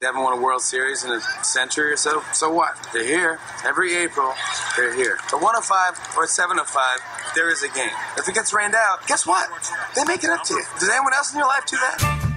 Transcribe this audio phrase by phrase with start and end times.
[0.00, 2.22] They haven't won a World Series in a century or so.
[2.32, 2.88] So what?
[2.90, 3.38] They're here.
[3.66, 4.32] Every April,
[4.74, 5.18] they're here.
[5.30, 7.90] A one of five or a 705, there is a game.
[8.16, 9.50] If it gets rained out, guess what?
[9.94, 10.64] They make it up to you.
[10.78, 12.29] Does anyone else in your life do that?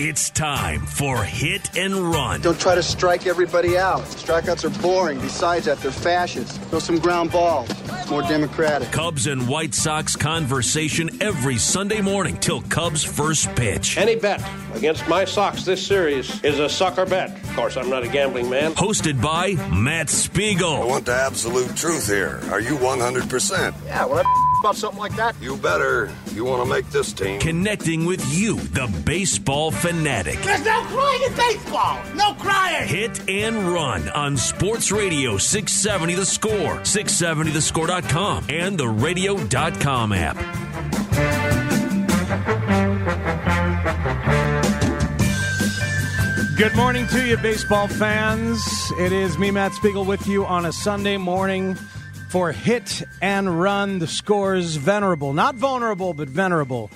[0.00, 2.40] It's time for Hit and Run.
[2.40, 4.02] Don't try to strike everybody out.
[4.02, 5.18] Strikeouts are boring.
[5.18, 6.62] Besides that, they're fascist.
[6.70, 7.68] Throw some ground balls.
[7.68, 8.92] It's more democratic.
[8.92, 13.96] Cubs and White Sox conversation every Sunday morning till Cubs first pitch.
[13.96, 14.40] Any bet
[14.72, 17.30] against my Sox this series is a sucker bet.
[17.30, 18.74] Of course, I'm not a gambling man.
[18.74, 20.74] Hosted by Matt Spiegel.
[20.74, 22.40] I want the absolute truth here.
[22.52, 23.74] Are you 100%?
[23.84, 26.10] Yeah, when I about something like that, You better.
[26.32, 27.40] You want to make this team.
[27.40, 30.40] Connecting with you, the baseball fanatic.
[30.42, 31.98] There's no crying in baseball.
[32.14, 32.88] No crying.
[32.88, 40.36] Hit and Run on Sports Radio 670 The Score, 670thescore.com, and the radio.com app.
[46.56, 48.60] Good morning to you, baseball fans.
[48.98, 51.78] It is me, Matt Spiegel, with you on a Sunday morning
[52.30, 53.98] for Hit and Run.
[53.98, 56.90] The scores venerable, not vulnerable, but venerable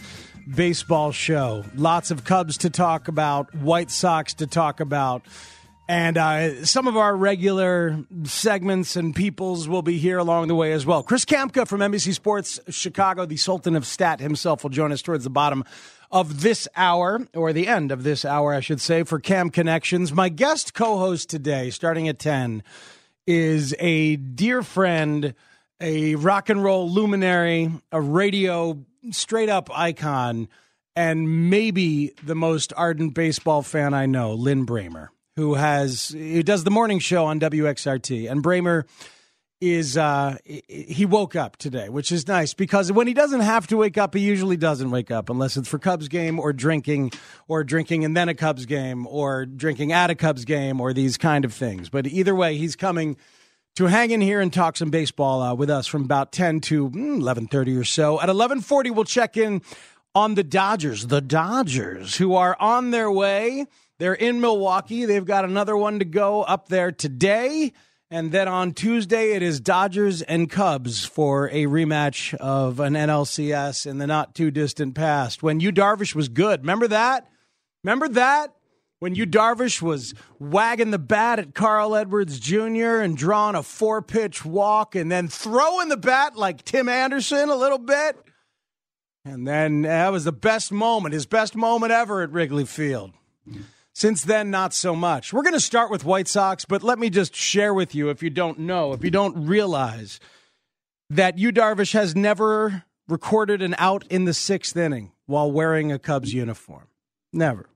[0.54, 1.64] baseball show.
[1.74, 5.22] Lots of Cubs to talk about, White Sox to talk about.
[5.88, 10.72] And uh, some of our regular segments and peoples will be here along the way
[10.72, 11.02] as well.
[11.02, 15.24] Chris Kamka from NBC Sports Chicago, the Sultan of Stat himself, will join us towards
[15.24, 15.64] the bottom
[16.10, 20.12] of this hour, or the end of this hour, I should say, for Cam Connections.
[20.12, 22.62] My guest co host today, starting at 10,
[23.26, 25.34] is a dear friend,
[25.80, 30.48] a rock and roll luminary, a radio straight up icon,
[30.94, 36.64] and maybe the most ardent baseball fan I know, Lin Brehmer, who has who does
[36.64, 38.30] the morning show on WXRT.
[38.30, 38.84] And Bramer
[39.62, 43.76] is uh he woke up today, which is nice because when he doesn't have to
[43.76, 47.12] wake up, he usually doesn't wake up unless it's for Cubs game or drinking
[47.46, 51.16] or drinking and then a Cubs game or drinking at a Cubs game or these
[51.16, 51.88] kind of things.
[51.88, 53.16] But either way, he's coming
[53.76, 56.90] to hang in here and talk some baseball uh, with us from about 10 to
[56.90, 58.20] mm, 11:30 or so.
[58.20, 59.62] At 11:40 we'll check in
[60.12, 63.66] on the Dodgers, the Dodgers who are on their way.
[64.00, 65.04] They're in Milwaukee.
[65.04, 67.72] They've got another one to go up there today.
[68.12, 73.86] And then on Tuesday, it is Dodgers and Cubs for a rematch of an NLCS
[73.86, 75.42] in the not too distant past.
[75.42, 77.26] When Yu Darvish was good, remember that?
[77.82, 78.54] Remember that?
[78.98, 83.00] When Yu Darvish was wagging the bat at Carl Edwards Jr.
[83.00, 87.56] and drawing a four pitch walk and then throwing the bat like Tim Anderson a
[87.56, 88.18] little bit.
[89.24, 93.12] And then that was the best moment, his best moment ever at Wrigley Field.
[93.94, 95.32] Since then, not so much.
[95.32, 98.22] We're going to start with White Sox, but let me just share with you, if
[98.22, 100.18] you don't know, if you don't realize,
[101.10, 105.98] that Yu Darvish has never recorded an out in the sixth inning while wearing a
[105.98, 106.88] Cubs uniform.
[107.32, 107.68] Never.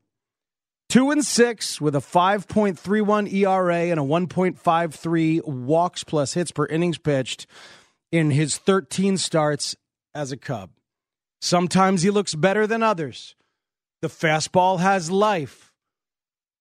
[0.88, 6.98] Two and six with a 5.31 ERA and a 1.53 walks plus hits per innings
[6.98, 7.46] pitched
[8.12, 9.76] in his 13 starts
[10.14, 10.70] as a Cub.
[11.40, 13.34] Sometimes he looks better than others.
[14.00, 15.72] The fastball has life.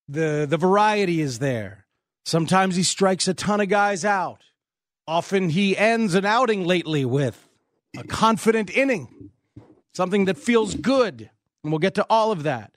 [0.07, 1.85] The the variety is there.
[2.25, 4.41] Sometimes he strikes a ton of guys out.
[5.07, 7.47] Often he ends an outing lately with
[7.97, 9.31] a confident inning.
[9.93, 11.29] Something that feels good.
[11.63, 12.73] And we'll get to all of that.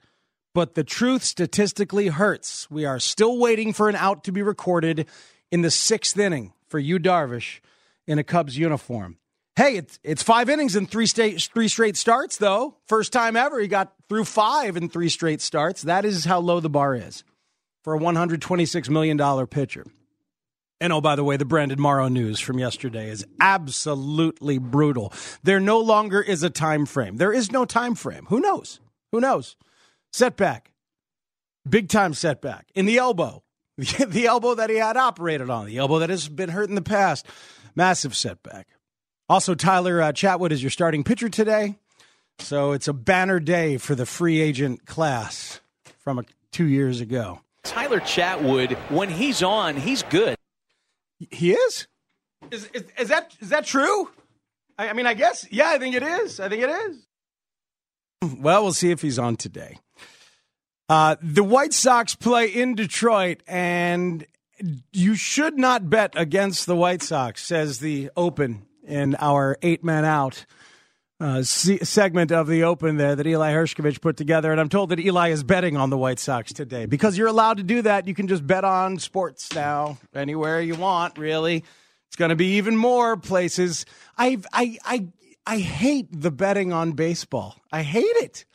[0.53, 2.69] But the truth statistically hurts.
[2.71, 5.07] We are still waiting for an out to be recorded
[5.51, 7.59] in the sixth inning for Yu Darvish,
[8.07, 9.17] in a Cubs uniform.
[9.55, 12.77] Hey, it's it's five innings and three state three straight starts though.
[12.87, 15.83] First time ever he got through five in three straight starts.
[15.83, 17.23] That is how low the bar is
[17.83, 19.85] for a 126 million dollar pitcher.
[20.81, 25.13] And oh, by the way, the Brandon Morrow news from yesterday is absolutely brutal.
[25.43, 27.17] There no longer is a time frame.
[27.17, 28.25] There is no time frame.
[28.29, 28.79] Who knows?
[29.11, 29.57] Who knows?
[30.13, 30.71] Setback,
[31.67, 33.43] big time setback in the elbow,
[33.77, 36.81] the elbow that he had operated on, the elbow that has been hurt in the
[36.81, 37.25] past.
[37.75, 38.67] Massive setback.
[39.27, 41.77] Also, Tyler uh, Chatwood is your starting pitcher today.
[42.39, 45.61] So it's a banner day for the free agent class
[45.99, 47.41] from a, two years ago.
[47.63, 50.35] Tyler Chatwood, when he's on, he's good.
[51.19, 51.87] He is?
[52.51, 54.09] Is, is, is that is that true?
[54.77, 55.45] I, I mean, I guess.
[55.51, 56.39] Yeah, I think it is.
[56.39, 57.05] I think it is.
[58.39, 59.77] Well, we'll see if he's on today.
[60.87, 64.25] Uh, the White Sox play in Detroit, and
[64.91, 70.03] you should not bet against the White Sox, says the Open in our eight man
[70.03, 70.45] out
[71.19, 74.51] uh, segment of the Open there that Eli Hershkovich put together.
[74.51, 77.57] And I'm told that Eli is betting on the White Sox today because you're allowed
[77.57, 78.07] to do that.
[78.07, 81.63] You can just bet on sports now anywhere you want, really.
[82.07, 83.85] It's going to be even more places.
[84.17, 85.07] I, I, I,
[85.45, 87.57] I hate the betting on baseball.
[87.71, 88.45] I hate it.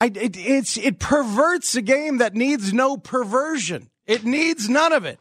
[0.00, 3.90] I, it, it's, it perverts a game that needs no perversion.
[4.06, 5.18] It needs none of it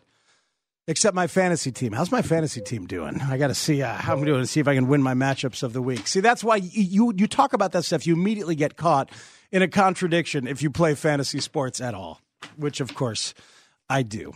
[0.88, 1.92] except my fantasy team.
[1.92, 3.22] How's my fantasy team doing?
[3.22, 5.14] I got to see uh, how I'm doing to see if I can win my
[5.14, 6.08] matchups of the week.
[6.08, 8.06] See, that's why you you talk about that stuff.
[8.06, 9.12] You immediately get caught
[9.52, 12.22] in a contradiction if you play fantasy sports at all,
[12.58, 13.34] which of course
[13.90, 14.34] I do.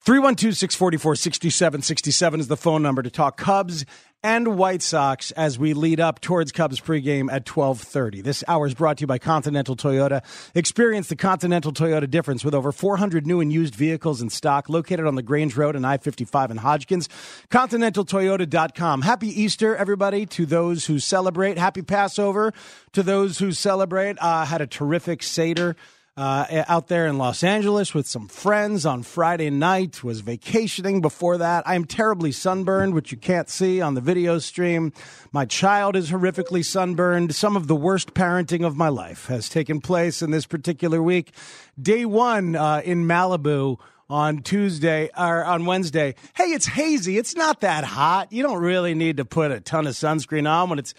[0.00, 3.84] 312 644 6767 is the phone number to talk Cubs
[4.22, 8.22] and White Sox as we lead up towards Cubs pregame at 12:30.
[8.22, 10.22] This hour is brought to you by Continental Toyota.
[10.54, 15.06] Experience the Continental Toyota difference with over 400 new and used vehicles in stock located
[15.06, 17.08] on LaGrange Road and I-55 in Hodgkins.
[17.50, 19.02] ContinentalToyota.com.
[19.02, 21.58] Happy Easter, everybody, to those who celebrate.
[21.58, 22.52] Happy Passover
[22.92, 24.16] to those who celebrate.
[24.20, 25.76] Uh, had a terrific Seder
[26.18, 30.02] uh, out there in Los Angeles with some friends on Friday night.
[30.02, 31.66] Was vacationing before that.
[31.66, 34.92] I am terribly sunburned, which you can't see on the video stream.
[35.30, 37.36] My child is horrifically sunburned.
[37.36, 41.32] Some of the worst parenting of my life has taken place in this particular week.
[41.80, 43.78] Day one uh, in Malibu
[44.10, 46.16] on Tuesday or on Wednesday.
[46.34, 47.16] Hey, it's hazy.
[47.16, 48.32] It's not that hot.
[48.32, 50.94] You don't really need to put a ton of sunscreen on when it's,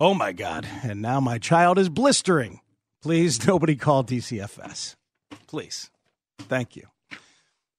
[0.00, 0.66] oh my God.
[0.82, 2.60] And now my child is blistering.
[3.02, 4.96] Please, nobody call DCFS.
[5.46, 5.90] Please.
[6.38, 6.86] Thank you.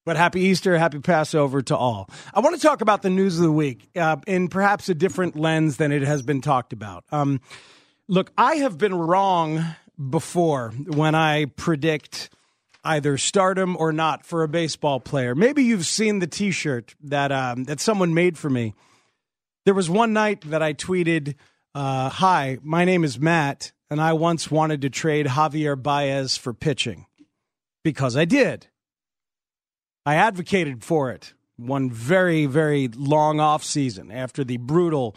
[0.04, 2.10] But happy Easter, happy Passover to all.
[2.34, 5.34] I want to talk about the news of the week uh, in perhaps a different
[5.34, 7.04] lens than it has been talked about.
[7.10, 7.40] Um,
[8.06, 9.64] look, I have been wrong
[10.10, 12.28] before when I predict
[12.84, 15.34] either stardom or not for a baseball player.
[15.34, 18.74] Maybe you've seen the T-shirt that um, that someone made for me.
[19.64, 21.34] There was one night that I tweeted,
[21.74, 26.52] uh, "Hi, my name is Matt, and I once wanted to trade Javier Baez for
[26.52, 27.06] pitching
[27.84, 28.66] because I did.
[30.04, 35.14] I advocated for it one very, very long off season after the brutal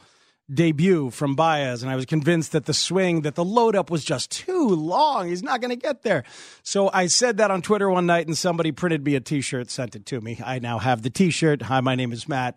[0.53, 4.05] debut from Baez, and I was convinced that the swing, that the load up was
[4.05, 5.27] just too long.
[5.27, 6.23] He's not going to get there.
[6.61, 9.71] So I said that on Twitter one night, and somebody printed me a t shirt,
[9.71, 10.39] sent it to me.
[10.45, 11.63] I now have the t shirt.
[11.63, 12.55] Hi, my name is Matt.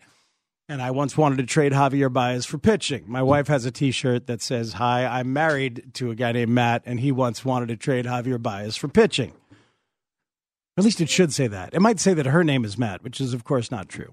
[0.71, 3.03] And I once wanted to trade Javier Baez for pitching.
[3.09, 6.85] My wife has a T-shirt that says, "Hi, I'm married to a guy named Matt,
[6.87, 9.33] and he once wanted to trade Javier Baez for pitching."
[10.79, 11.75] At least it should say that.
[11.75, 14.13] It might say that her name is Matt, which is of course not true.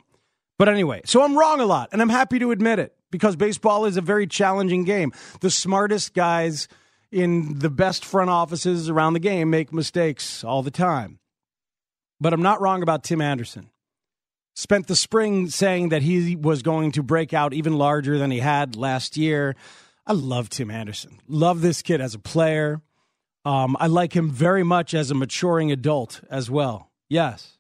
[0.58, 3.86] But anyway, so I'm wrong a lot, and I'm happy to admit it because baseball
[3.86, 5.14] is a very challenging game.
[5.42, 6.68] The smartest guys
[7.12, 11.20] in the best front offices around the game make mistakes all the time.
[12.20, 13.70] But I'm not wrong about Tim Anderson
[14.58, 18.40] spent the spring saying that he was going to break out even larger than he
[18.40, 19.56] had last year.
[20.08, 21.20] I love Tim Anderson.
[21.28, 22.82] Love this kid as a player.
[23.46, 26.90] Um, I like him very much as a maturing adult as well.
[27.08, 27.60] Yes.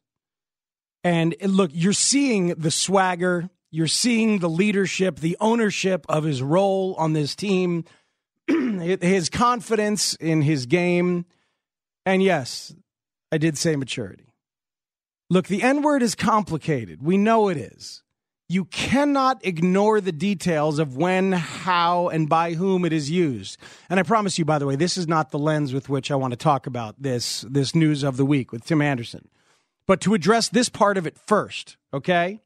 [1.04, 6.96] And look, you're seeing the swagger, you're seeing the leadership, the ownership of his role
[6.98, 7.86] on this team,
[8.48, 11.26] his confidence in his game.
[12.08, 12.74] And yes,
[13.32, 14.27] I did say maturity.
[15.30, 17.02] Look, the N word is complicated.
[17.02, 18.04] We know it is.
[18.50, 23.58] You cannot ignore the details of when, how, and by whom it is used.
[23.90, 26.16] And I promise you, by the way, this is not the lens with which I
[26.16, 29.28] want to talk about this, this news of the week with Tim Anderson.
[29.86, 32.42] But to address this part of it first, okay?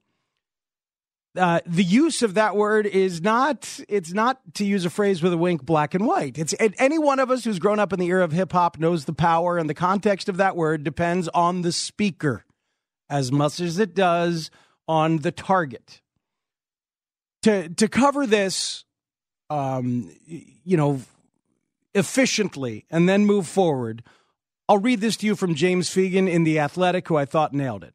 [1.37, 5.31] Uh, the use of that word is not it's not to use a phrase with
[5.31, 8.07] a wink black and white it's any one of us who's grown up in the
[8.07, 11.61] era of hip hop knows the power and the context of that word depends on
[11.61, 12.43] the speaker
[13.11, 14.49] as much as it does
[14.87, 16.01] on the target.
[17.43, 18.85] To to cover this,
[19.49, 21.01] um, you know,
[21.93, 24.03] efficiently and then move forward,
[24.69, 27.83] I'll read this to you from James Fegan in The Athletic, who I thought nailed
[27.83, 27.93] it.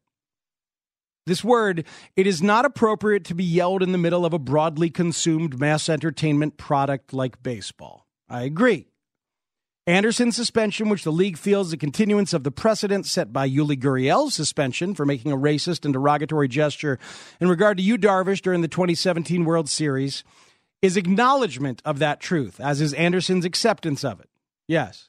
[1.25, 4.89] This word, it is not appropriate to be yelled in the middle of a broadly
[4.89, 8.07] consumed mass entertainment product like baseball.
[8.29, 8.87] I agree.
[9.87, 14.33] Anderson's suspension, which the league feels a continuance of the precedent set by Yuli Gurriel's
[14.33, 16.99] suspension for making a racist and derogatory gesture
[17.39, 20.25] in regard to Yu Darvish during the 2017 World Series,
[20.81, 24.29] is acknowledgement of that truth, as is Anderson's acceptance of it.
[24.67, 25.07] Yes.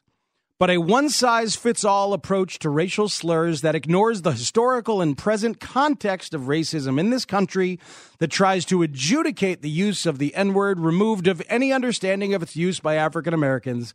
[0.61, 5.19] But a one size fits all approach to racial slurs that ignores the historical and
[5.19, 7.81] present context of racism in this country,
[8.19, 12.45] that tries to adjudicate the use of the N word removed of any understanding of
[12.45, 13.93] its use by African Americans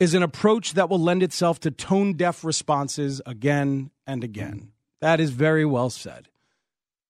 [0.00, 4.54] is an approach that will lend itself to tone deaf responses again and again.
[4.54, 4.68] Mm.
[5.02, 6.28] That is very well said.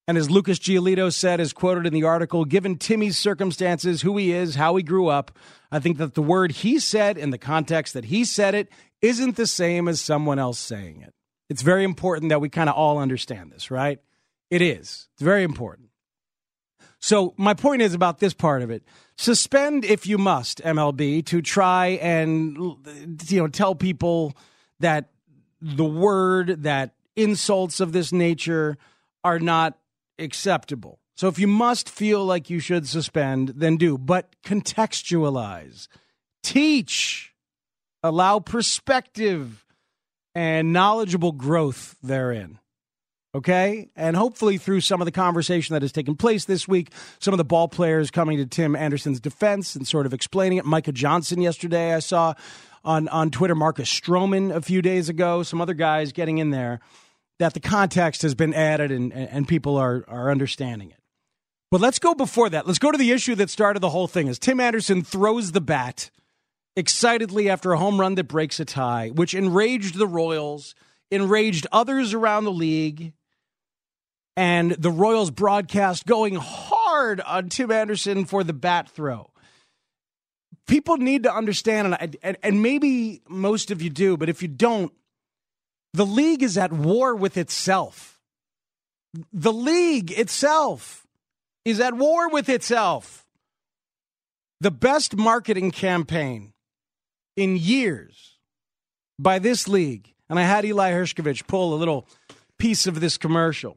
[0.08, 4.32] And as Lucas Giolito said, as quoted in the article, given Timmy's circumstances, who he
[4.32, 5.30] is, how he grew up,
[5.70, 8.68] I think that the word he said in the context that he said it
[9.00, 11.14] isn't the same as someone else saying it.
[11.48, 14.00] It's very important that we kind of all understand this, right?
[14.50, 15.08] It is.
[15.12, 15.89] It's very important.
[17.00, 18.82] So, my point is about this part of it
[19.16, 22.56] suspend if you must, MLB, to try and
[23.28, 24.34] you know tell people
[24.80, 25.10] that
[25.60, 28.78] the word that insults of this nature
[29.22, 29.78] are not
[30.18, 30.98] acceptable.
[31.16, 35.86] So if you must feel like you should suspend, then do, but contextualize,
[36.42, 37.34] teach,
[38.02, 39.66] allow perspective
[40.34, 42.58] and knowledgeable growth therein.
[43.34, 43.90] Okay?
[43.94, 47.38] And hopefully, through some of the conversation that has taken place this week, some of
[47.38, 50.64] the ball players coming to Tim Anderson's defense and sort of explaining it.
[50.64, 52.34] Micah Johnson yesterday, I saw
[52.84, 56.80] on, on Twitter, Marcus Stroman a few days ago, some other guys getting in there
[57.38, 60.98] that the context has been added and, and people are, are understanding it.
[61.70, 62.66] But let's go before that.
[62.66, 65.60] Let's go to the issue that started the whole thing as Tim Anderson throws the
[65.60, 66.10] bat
[66.76, 70.74] excitedly after a home run that breaks a tie, which enraged the Royals,
[71.10, 73.12] enraged others around the league,
[74.40, 79.28] and the Royals broadcast going hard on Tim Anderson for the bat throw.
[80.66, 84.94] People need to understand, and, and maybe most of you do, but if you don't,
[85.92, 88.18] the league is at war with itself.
[89.30, 91.06] The league itself
[91.66, 93.26] is at war with itself.
[94.62, 96.54] The best marketing campaign
[97.36, 98.38] in years
[99.18, 102.08] by this league, and I had Eli Hershkovich pull a little
[102.56, 103.76] piece of this commercial.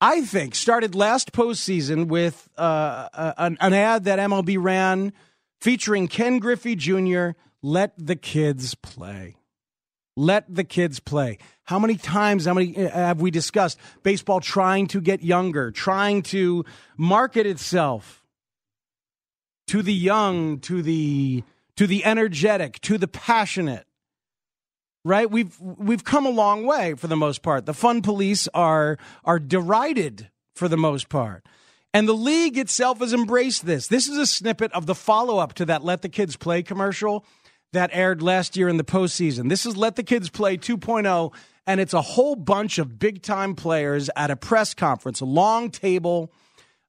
[0.00, 5.12] I think started last postseason with uh, an, an ad that MLB ran
[5.60, 7.30] featuring Ken Griffey Jr.
[7.62, 9.36] Let the kids play.
[10.14, 11.38] Let the kids play.
[11.64, 16.22] How many times, how many uh, have we discussed baseball trying to get younger, trying
[16.24, 16.64] to
[16.96, 18.22] market itself
[19.68, 21.42] to the young, to the
[21.76, 23.86] to the energetic, to the passionate?
[25.06, 25.30] Right?
[25.30, 27.64] We've we've come a long way for the most part.
[27.64, 31.46] The fun police are are derided for the most part.
[31.94, 33.86] And the league itself has embraced this.
[33.86, 37.24] This is a snippet of the follow up to that Let the Kids Play commercial
[37.72, 39.48] that aired last year in the postseason.
[39.48, 41.32] This is Let the Kids Play 2.0,
[41.68, 45.70] and it's a whole bunch of big time players at a press conference, a long
[45.70, 46.32] table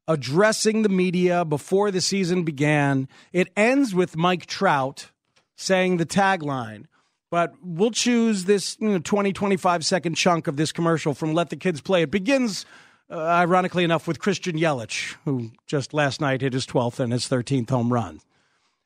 [0.07, 3.07] addressing the media before the season began.
[3.31, 5.11] It ends with Mike Trout
[5.55, 6.85] saying the tagline.
[7.29, 11.49] But we'll choose this you know, 20, 25 second chunk of this commercial from Let
[11.49, 12.03] the Kids Play.
[12.03, 12.65] It begins,
[13.09, 17.25] uh, ironically enough, with Christian Yelich, who just last night hit his 12th and his
[17.25, 18.21] 13th home run.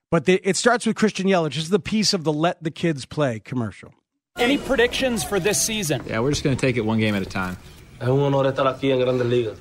[0.10, 1.54] But the, it starts with Christian Yelich.
[1.54, 3.94] This is the piece of the Let the Kids Play commercial.
[4.38, 6.04] Any predictions for this season?
[6.08, 7.58] Yeah, we're just going to take it one game at a time.
[8.00, 9.58] Es un honor estar aquí en Grandes Ligas.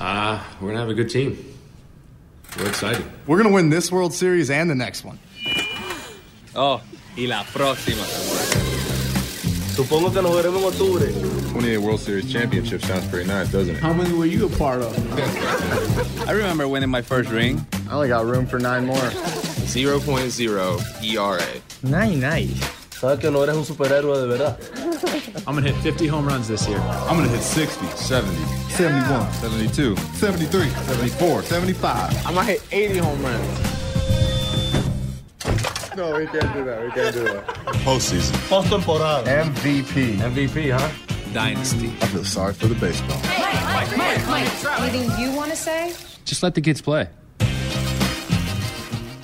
[0.00, 1.38] Uh, we're going to have a good team.
[2.58, 3.04] We're excited.
[3.26, 5.18] We're going to win this World Series and the next one.
[6.56, 6.82] Oh,
[7.16, 8.02] y la próxima.
[9.74, 11.06] Supongo que nos veremos en octubre.
[11.52, 13.82] 28 World Series championship sounds pretty nice, doesn't it?
[13.82, 16.28] How many were you a part of?
[16.28, 17.64] I remember winning my first ring.
[17.88, 18.96] I only got room for nine more.
[18.96, 21.60] 0.0 ERA.
[21.82, 22.60] Nice, nice.
[23.00, 24.58] Sabes que no eres un superhéroe de verdad.
[25.46, 26.78] I'm going to hit 50 home runs this year.
[26.78, 28.34] I'm going to hit 60, 70,
[28.70, 32.26] 71, 72, 73, 74, 75.
[32.26, 33.73] I'm going to hit 80 home runs.
[35.96, 36.84] No, we can't do that.
[36.84, 37.46] We can't do that.
[37.84, 38.32] Postseason.
[38.48, 39.24] Postemporada.
[39.24, 40.16] MVP.
[40.16, 40.90] MVP, huh?
[41.32, 41.92] Dynasty.
[42.00, 43.20] I feel sorry for the baseball.
[43.22, 45.94] Mike, Mike, Mike, anything you want to say?
[46.24, 47.08] Just let the kids play.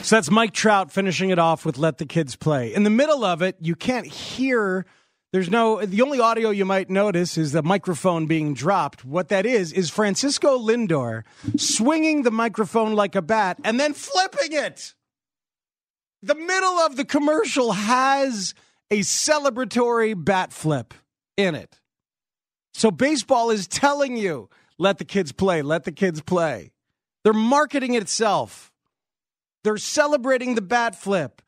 [0.02, 2.72] So that's Mike Trout finishing it off with Let the Kids Play.
[2.72, 4.86] In the middle of it, you can't hear.
[5.32, 5.84] There's no.
[5.84, 9.04] The only audio you might notice is the microphone being dropped.
[9.04, 11.24] What that is, is Francisco Lindor
[11.56, 14.94] swinging the microphone like a bat and then flipping it.
[16.22, 18.54] The middle of the commercial has
[18.90, 20.92] a celebratory bat flip
[21.36, 21.80] in it.
[22.74, 24.48] So baseball is telling you,
[24.78, 26.72] let the kids play, let the kids play.
[27.24, 28.72] They're marketing itself.
[29.64, 31.42] They're celebrating the bat flip.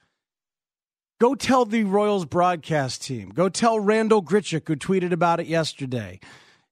[1.21, 3.31] Go tell the Royals broadcast team.
[3.31, 6.19] Go tell Randall Grichuk, who tweeted about it yesterday.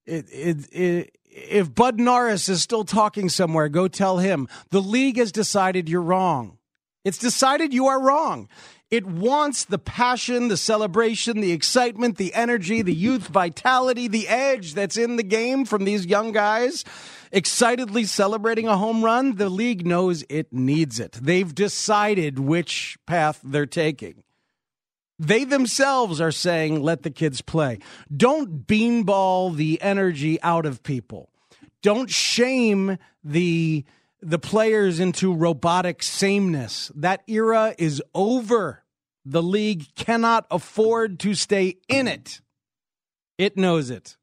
[0.07, 4.49] It, it, it, if Bud Norris is still talking somewhere, go tell him.
[4.71, 6.59] The league has decided you're wrong.
[7.05, 8.49] It's decided you are wrong.
[8.91, 14.75] It wants the passion, the celebration, the excitement, the energy, the youth vitality, the edge
[14.75, 16.85] that's in the game from these young guys
[17.33, 19.37] excitedly celebrating a home run.
[19.37, 21.13] The league knows it needs it.
[21.13, 24.25] They've decided which path they're taking.
[25.19, 27.79] They themselves are saying, let the kids play.
[28.15, 31.31] Don't beanball the energy out of people.
[31.83, 33.85] Don't shame the
[34.23, 36.91] the players into robotic sameness.
[36.95, 38.85] That era is over.
[39.25, 42.41] The league cannot afford to stay in it.
[43.39, 44.17] It knows it.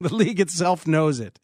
[0.00, 1.38] The league itself knows it.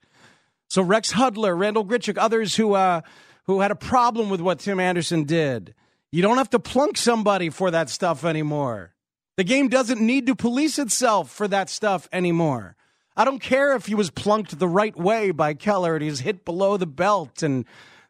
[0.68, 3.02] So Rex Hudler, Randall Grichuk, others who uh,
[3.44, 5.74] who had a problem with what Tim Anderson did,
[6.10, 8.94] you don't have to plunk somebody for that stuff anymore.
[9.36, 12.74] The game doesn't need to police itself for that stuff anymore.
[13.16, 16.44] I don't care if he was plunked the right way by Keller and he's hit
[16.44, 17.64] below the belt and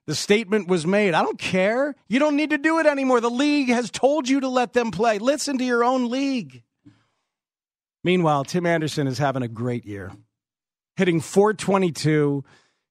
[0.06, 1.14] the statement was made.
[1.14, 1.94] I don't care.
[2.08, 3.20] You don't need to do it anymore.
[3.20, 5.18] The league has told you to let them play.
[5.18, 6.62] Listen to your own league.
[8.04, 10.12] Meanwhile, Tim Anderson is having a great year,
[10.96, 12.44] hitting 422.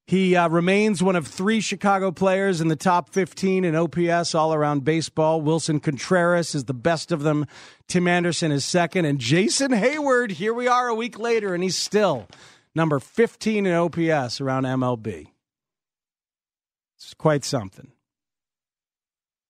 [0.07, 4.53] He uh, remains one of three Chicago players in the top 15 in OPS all
[4.53, 5.41] around baseball.
[5.41, 7.47] Willson Contreras is the best of them.
[7.87, 9.05] Tim Anderson is second.
[9.05, 12.27] And Jason Heyward, here we are a week later, and he's still
[12.75, 15.27] number 15 in OPS around MLB.
[16.97, 17.91] It's quite something.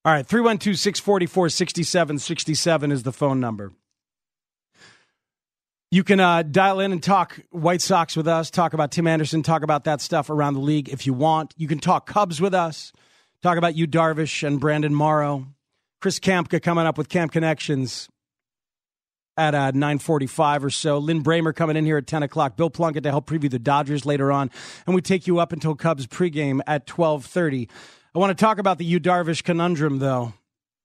[0.06, 3.74] All right, 312 644 6767 is the phone number.
[5.92, 9.44] You can uh, dial in and talk White Sox with us, talk about Tim Anderson,
[9.44, 11.54] talk about that stuff around the league if you want.
[11.58, 12.92] You can talk Cubs with us,
[13.42, 15.48] talk about Yu Darvish, and Brandon Morrow.
[16.02, 18.10] Chris Kamka coming up with Camp Connections
[19.38, 20.98] at uh, 9.45 or so.
[20.98, 22.56] Lin Brehmer coming in here at 10 o'clock.
[22.58, 24.50] Bill Plunkett to help preview the Dodgers later on.
[24.86, 27.70] And we take you up until Cubs pregame at 12.30.
[28.14, 30.34] I want to talk about the Yu Darvish conundrum, though,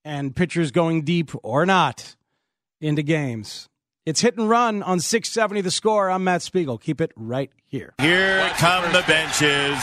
[0.05, 2.17] and pitchers going deep or not
[2.81, 3.70] into games.
[4.07, 6.09] It's hit and run on 670 the score.
[6.09, 6.79] I'm Matt Spiegel.
[6.79, 7.93] Keep it right here.
[8.01, 9.79] Here come the benches.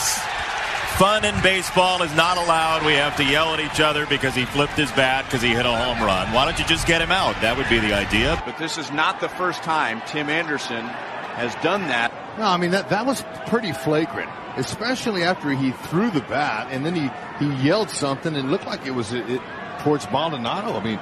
[0.96, 2.84] Fun in baseball is not allowed.
[2.84, 5.64] We have to yell at each other because he flipped his bat because he hit
[5.64, 6.32] a home run.
[6.32, 7.40] Why don't you just get him out?
[7.42, 8.42] That would be the idea.
[8.44, 12.12] But this is not the first time Tim Anderson has done that.
[12.38, 16.84] No, I mean that that was pretty flagrant, especially after he threw the bat and
[16.84, 19.40] then he he yelled something and looked like it was it, it,
[19.80, 20.78] towards Maldonado.
[20.78, 21.00] I mean,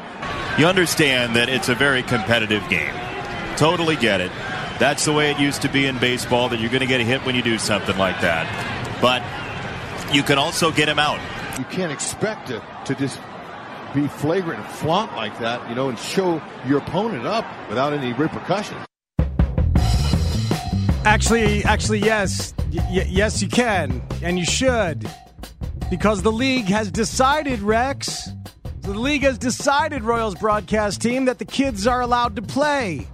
[0.58, 2.94] you understand that it's a very competitive game.
[3.56, 4.30] Totally get it.
[4.78, 6.48] That's the way it used to be in baseball.
[6.48, 8.46] That you're going to get a hit when you do something like that,
[9.00, 9.22] but
[10.14, 11.18] you can also get him out.
[11.58, 13.18] You can't expect to to just
[13.94, 18.12] be flagrant and flaunt like that, you know, and show your opponent up without any
[18.12, 18.84] repercussions.
[21.06, 25.08] Actually, actually, yes, y- yes, you can, and you should,
[25.88, 28.28] because the league has decided, Rex.
[28.86, 33.08] The league has decided, Royals broadcast team, that the kids are allowed to play.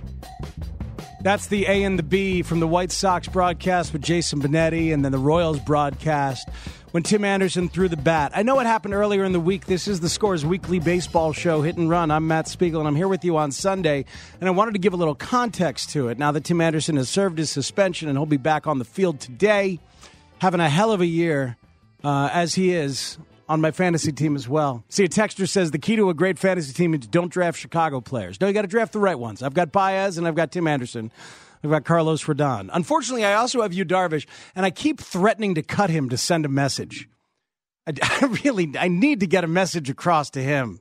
[1.23, 5.03] That's the A and the B from the White Sox broadcast with Jason Benetti, and
[5.03, 6.47] then the Royals broadcast
[6.91, 8.33] when Tim Anderson threw the bat.
[8.35, 9.65] I know it happened earlier in the week.
[9.65, 12.11] This is the Scores weekly baseball show, Hit and Run.
[12.11, 14.05] I'm Matt Spiegel, and I'm here with you on Sunday.
[14.43, 17.09] And I wanted to give a little context to it now that Tim Anderson has
[17.09, 19.81] served his suspension and he'll be back on the field today,
[20.37, 21.57] having a hell of a year,
[22.05, 23.17] uh, as he is
[23.53, 24.83] on my fantasy team as well.
[24.88, 28.01] See, a texter says the key to a great fantasy team is don't draft Chicago
[28.01, 28.41] players.
[28.41, 29.43] No, you got to draft the right ones.
[29.43, 31.12] I've got Baez and I've got Tim Anderson.
[31.62, 32.71] I've got Carlos Rodon.
[32.73, 36.47] Unfortunately, I also have Yu Darvish, and I keep threatening to cut him to send
[36.47, 37.11] a message.
[37.87, 40.81] I, I really, I need to get a message across to him,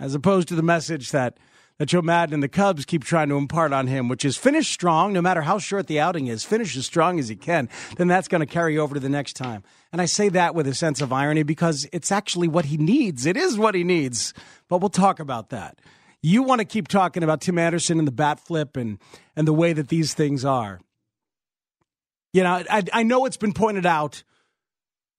[0.00, 1.36] as opposed to the message that
[1.78, 4.68] that Joe Maddon and the Cubs keep trying to impart on him, which is finish
[4.68, 6.44] strong, no matter how short the outing is.
[6.44, 7.68] Finish as strong as he can.
[7.96, 9.62] Then that's going to carry over to the next time.
[9.92, 13.26] And I say that with a sense of irony because it's actually what he needs.
[13.26, 14.32] It is what he needs.
[14.68, 15.78] But we'll talk about that
[16.22, 18.98] you want to keep talking about Tim Anderson and the bat flip and
[19.36, 20.80] and the way that these things are.
[22.32, 24.22] You know, I, I know it's been pointed out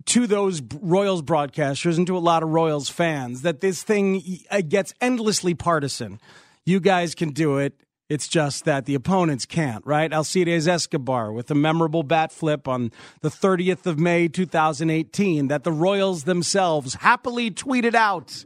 [0.05, 4.23] to those Royals broadcasters and to a lot of Royals fans that this thing
[4.67, 6.19] gets endlessly partisan.
[6.65, 7.73] You guys can do it.
[8.09, 10.11] It's just that the opponents can't, right?
[10.11, 15.71] Alcides Escobar with a memorable bat flip on the 30th of May, 2018, that the
[15.71, 18.45] Royals themselves happily tweeted out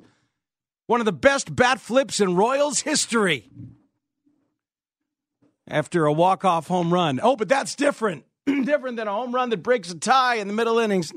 [0.86, 3.50] one of the best bat flips in Royals history.
[5.68, 7.20] After a walk-off home run.
[7.22, 8.24] Oh, but that's different.
[8.46, 11.12] different than a home run that breaks a tie in the middle innings.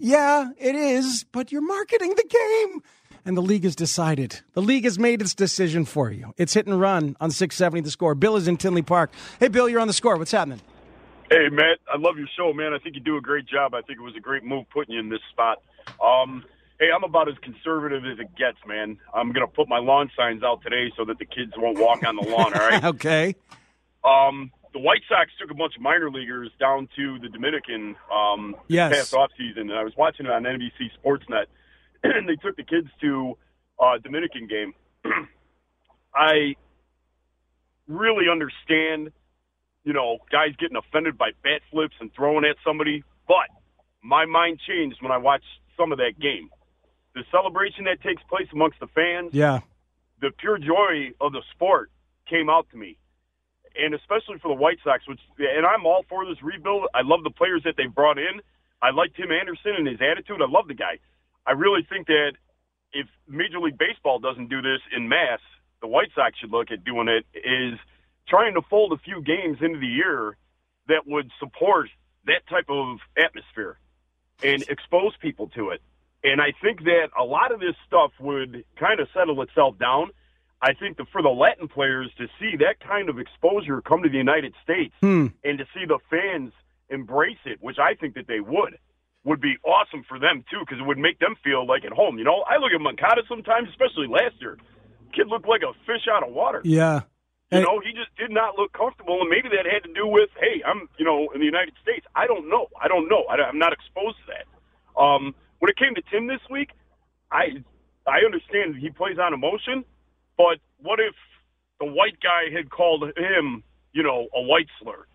[0.00, 2.82] Yeah, it is, but you're marketing the game.
[3.24, 4.40] And the league has decided.
[4.52, 6.34] The league has made its decision for you.
[6.36, 8.14] It's hit and run on 670 the score.
[8.14, 9.12] Bill is in Tinley Park.
[9.40, 10.16] Hey, Bill, you're on the score.
[10.16, 10.60] What's happening?
[11.30, 12.74] Hey, Matt, I love your show, man.
[12.74, 13.74] I think you do a great job.
[13.74, 15.62] I think it was a great move putting you in this spot.
[16.02, 16.44] Um,
[16.80, 18.98] Hey, I'm about as conservative as it gets, man.
[19.14, 22.04] I'm going to put my lawn signs out today so that the kids won't walk
[22.04, 22.84] on the lawn, all right?
[22.96, 23.36] okay.
[24.02, 28.56] Um, the White Sox took a bunch of minor leaguers down to the Dominican um,
[28.66, 28.92] yes.
[28.92, 31.46] past offseason, and I was watching it on NBC Sportsnet,
[32.04, 33.36] and they took the kids to
[33.80, 34.72] a Dominican game.
[36.14, 36.54] I
[37.88, 39.10] really understand,
[39.84, 43.48] you know, guys getting offended by bat flips and throwing at somebody, but
[44.02, 45.44] my mind changed when I watched
[45.76, 46.48] some of that game.
[47.14, 49.60] The celebration that takes place amongst the fans, Yeah.
[50.20, 51.90] the pure joy of the sport
[52.28, 52.96] came out to me.
[53.76, 56.86] And especially for the White Sox, which and I'm all for this rebuild.
[56.94, 58.40] I love the players that they brought in.
[58.80, 60.40] I like Tim Anderson and his attitude.
[60.40, 60.98] I love the guy.
[61.46, 62.32] I really think that
[62.92, 65.40] if Major League Baseball doesn't do this in mass,
[65.80, 67.26] the White Sox should look at doing it.
[67.34, 67.78] Is
[68.28, 70.36] trying to fold a few games into the year
[70.88, 71.88] that would support
[72.26, 73.78] that type of atmosphere
[74.42, 75.82] and expose people to it.
[76.22, 80.10] And I think that a lot of this stuff would kind of settle itself down.
[80.62, 84.08] I think that for the Latin players to see that kind of exposure come to
[84.08, 85.26] the United States Hmm.
[85.44, 86.52] and to see the fans
[86.88, 88.78] embrace it, which I think that they would,
[89.24, 92.18] would be awesome for them too, because it would make them feel like at home.
[92.18, 94.58] You know, I look at Moncada sometimes, especially last year.
[95.14, 96.60] Kid looked like a fish out of water.
[96.64, 97.02] Yeah.
[97.52, 100.28] You know, he just did not look comfortable, and maybe that had to do with,
[100.40, 102.04] hey, I'm, you know, in the United States.
[102.16, 102.66] I don't know.
[102.82, 103.24] I don't know.
[103.30, 104.46] I, am not exposed to that.
[105.00, 106.70] Um, when it came to Tim this week,
[107.30, 107.62] I,
[108.08, 109.84] I understand he plays on emotion,
[110.36, 111.14] but what if
[111.78, 115.06] the white guy had called him, you know, a white slur?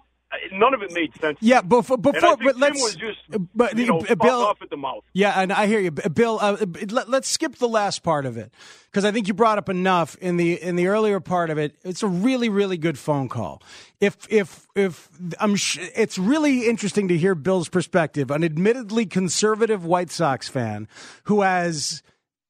[0.51, 1.39] None of it made sense.
[1.41, 2.95] Yeah, before, before but let's.
[2.95, 3.19] just,
[3.55, 5.03] but you know, uh, Bill, off at the mouth.
[5.11, 6.37] Yeah, and I hear you, Bill.
[6.39, 6.57] Uh,
[6.89, 8.53] let, let's skip the last part of it
[8.91, 11.75] because I think you brought up enough in the in the earlier part of it.
[11.83, 13.63] It's a really really good phone call.
[13.99, 19.83] If if if I'm, sh- it's really interesting to hear Bill's perspective, an admittedly conservative
[19.83, 20.87] White Sox fan
[21.23, 22.03] who has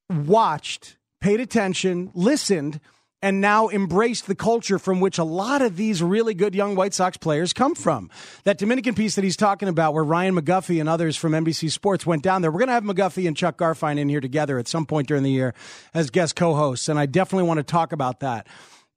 [0.10, 2.82] watched, paid attention, listened.
[3.22, 6.94] And now embraced the culture from which a lot of these really good young White
[6.94, 8.10] Sox players come from.
[8.46, 12.06] That Dominican piece that he's talking about, where Ryan McGuffey and others from NBC Sports
[12.06, 12.50] went down there.
[12.50, 15.24] We're going to have McGuffey and Chuck Garfien in here together at some point during
[15.24, 15.54] the year
[15.94, 16.88] as guest co hosts.
[16.88, 18.48] And I definitely want to talk about that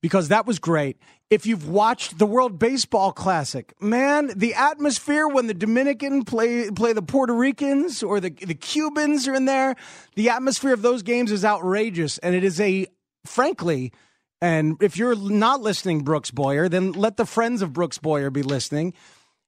[0.02, 0.98] because that was great.
[1.30, 6.92] If you've watched the World Baseball Classic, man, the atmosphere when the Dominican play play
[6.92, 9.76] the Puerto Ricans or the the Cubans are in there,
[10.14, 12.86] the atmosphere of those games is outrageous, and it is a
[13.24, 13.92] frankly.
[14.42, 18.42] And if you're not listening, Brooks Boyer, then let the friends of Brooks Boyer be
[18.42, 18.92] listening.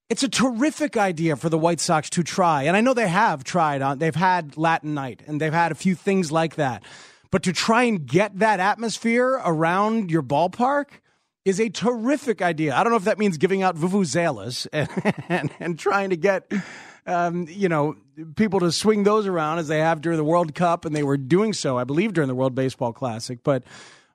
[0.09, 2.62] It's a terrific idea for the White Sox to try.
[2.62, 5.74] And I know they have tried on they've had Latin night and they've had a
[5.74, 6.85] few things like that.
[7.33, 10.87] But to try and get that atmosphere around your ballpark
[11.44, 12.76] is a terrific idea.
[12.76, 14.88] I don't know if that means giving out vuvuzelas and,
[15.28, 16.52] and, and trying to get
[17.07, 17.96] um, you know,
[18.37, 21.16] people to swing those around as they have during the World Cup, and they were
[21.16, 23.40] doing so, I believe, during the World Baseball Classic.
[23.42, 23.64] But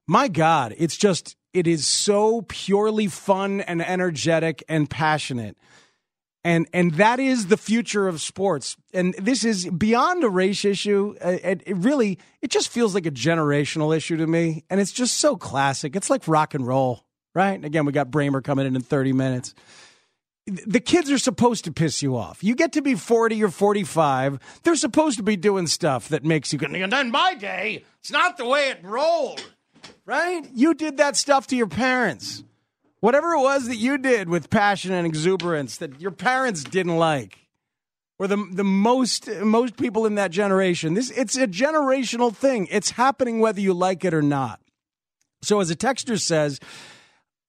[0.09, 5.55] my God, it's just, it is so purely fun and energetic and passionate.
[6.43, 8.75] And, and that is the future of sports.
[8.91, 11.15] And this is beyond a race issue.
[11.23, 14.63] Uh, It, it really, it just feels like a generational issue to me.
[14.67, 15.95] And it's just so classic.
[15.95, 17.53] It's like rock and roll, right?
[17.53, 19.53] And again, we got Brehmer coming in in 30 minutes
[20.65, 22.43] the kids are supposed to piss you off.
[22.43, 26.51] You get to be 40 or 45, they're supposed to be doing stuff that makes
[26.51, 29.43] you go, in my day, it's not the way it rolled,
[30.05, 30.47] right?
[30.53, 32.43] You did that stuff to your parents.
[32.99, 37.37] Whatever it was that you did with passion and exuberance that your parents didn't like.
[38.17, 40.93] Or the the most most people in that generation.
[40.93, 42.67] This it's a generational thing.
[42.69, 44.59] It's happening whether you like it or not.
[45.41, 46.59] So as a texter says,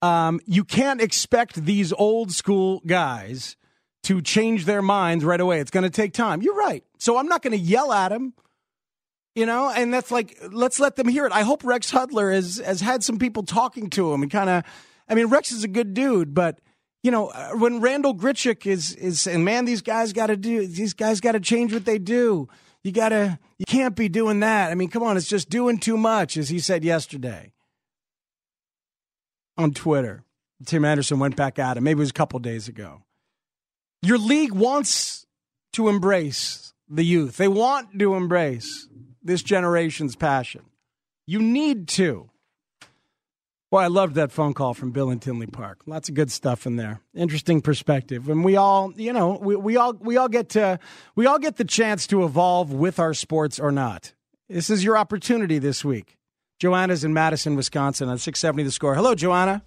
[0.01, 3.57] um, you can't expect these old school guys
[4.03, 5.59] to change their minds right away.
[5.59, 6.41] It's going to take time.
[6.41, 6.83] You're right.
[6.97, 8.33] So I'm not going to yell at them,
[9.35, 11.31] you know, and that's like, let's let them hear it.
[11.31, 14.63] I hope Rex Hudler has, has had some people talking to him and kind of,
[15.07, 16.59] I mean, Rex is a good dude, but
[17.03, 20.67] you know, uh, when Randall Grichuk is, is saying, man, these guys got to do,
[20.67, 22.47] these guys got to change what they do.
[22.83, 24.71] You got to, you can't be doing that.
[24.71, 27.53] I mean, come on, it's just doing too much, as he said yesterday
[29.57, 30.23] on Twitter.
[30.65, 31.83] Tim Anderson went back at him.
[31.83, 33.03] Maybe it was a couple days ago.
[34.03, 35.25] Your league wants
[35.73, 37.37] to embrace the youth.
[37.37, 38.87] They want to embrace
[39.23, 40.63] this generation's passion.
[41.25, 42.29] You need to.
[43.71, 45.79] Boy, I loved that phone call from Bill in Tinley Park.
[45.85, 46.99] Lots of good stuff in there.
[47.15, 48.27] Interesting perspective.
[48.27, 50.77] And we all, you know, we, we all we all get to
[51.15, 54.13] we all get the chance to evolve with our sports or not.
[54.49, 56.17] This is your opportunity this week.
[56.59, 58.93] Joanna's in Madison, Wisconsin on 670 the score.
[58.93, 59.63] Hello, Joanna.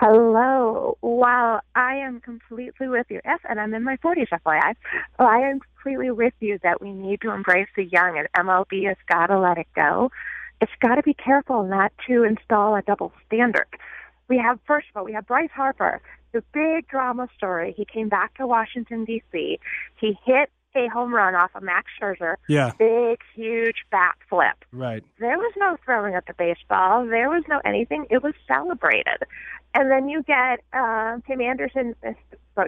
[0.00, 0.98] Hello.
[1.00, 3.20] Wow, I am completely with you.
[3.24, 4.74] Yes, and I'm in my 40s, FYI.
[5.18, 8.96] I am completely with you that we need to embrace the young, and MLB has
[9.08, 10.10] got to let it go.
[10.60, 13.66] It's got to be careful not to install a double standard.
[14.28, 16.00] We have, first of all, we have Bryce Harper,
[16.32, 17.74] the big drama story.
[17.76, 19.58] He came back to Washington, D.C.
[19.96, 22.36] He hit a home run off of Max Scherzer.
[22.48, 22.72] Yeah.
[22.78, 24.64] Big, huge bat flip.
[24.70, 25.02] Right.
[25.18, 27.06] There was no throwing at the baseball.
[27.06, 28.06] There was no anything.
[28.08, 29.24] It was celebrated.
[29.74, 31.96] And then you get uh, Tim Anderson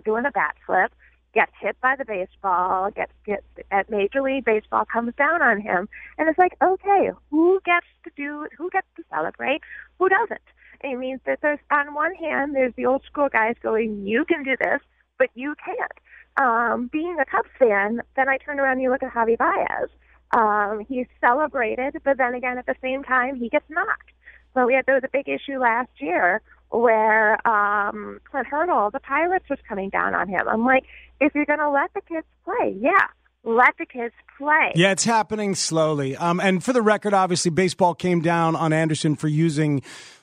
[0.04, 0.92] doing a bat flip,
[1.34, 5.88] gets hit by the baseball, gets gets at Major League Baseball comes down on him,
[6.18, 8.46] and it's like, okay, who gets to do?
[8.58, 9.60] Who gets to celebrate?
[9.98, 10.42] Who doesn't?
[10.82, 14.42] It means that there's on one hand, there's the old school guys going, you can
[14.42, 14.80] do this,
[15.18, 15.92] but you can't.
[16.36, 19.88] Um, being a Cubs fan, then I turn around and you look at Javi Baez.
[20.36, 24.10] Um, he's celebrated, but then again, at the same time, he gets knocked.
[24.54, 26.40] So we had there was a big issue last year
[26.72, 30.48] where um, Clint Hurdle, the Pirates, was coming down on him.
[30.48, 30.84] I'm like,
[31.20, 33.06] if you're going to let the kids play, yeah,
[33.44, 34.72] let the kids play.
[34.74, 36.16] Yeah, it's happening slowly.
[36.16, 39.82] Um, and for the record, obviously, baseball came down on Anderson for using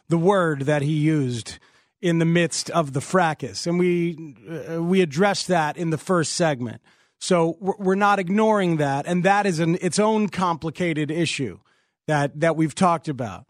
[0.09, 1.59] the word that he used
[2.01, 4.35] in the midst of the fracas, and we
[4.69, 6.81] uh, we addressed that in the first segment.
[7.19, 11.59] So we're not ignoring that, and that is an its own complicated issue
[12.07, 13.45] that that we've talked about.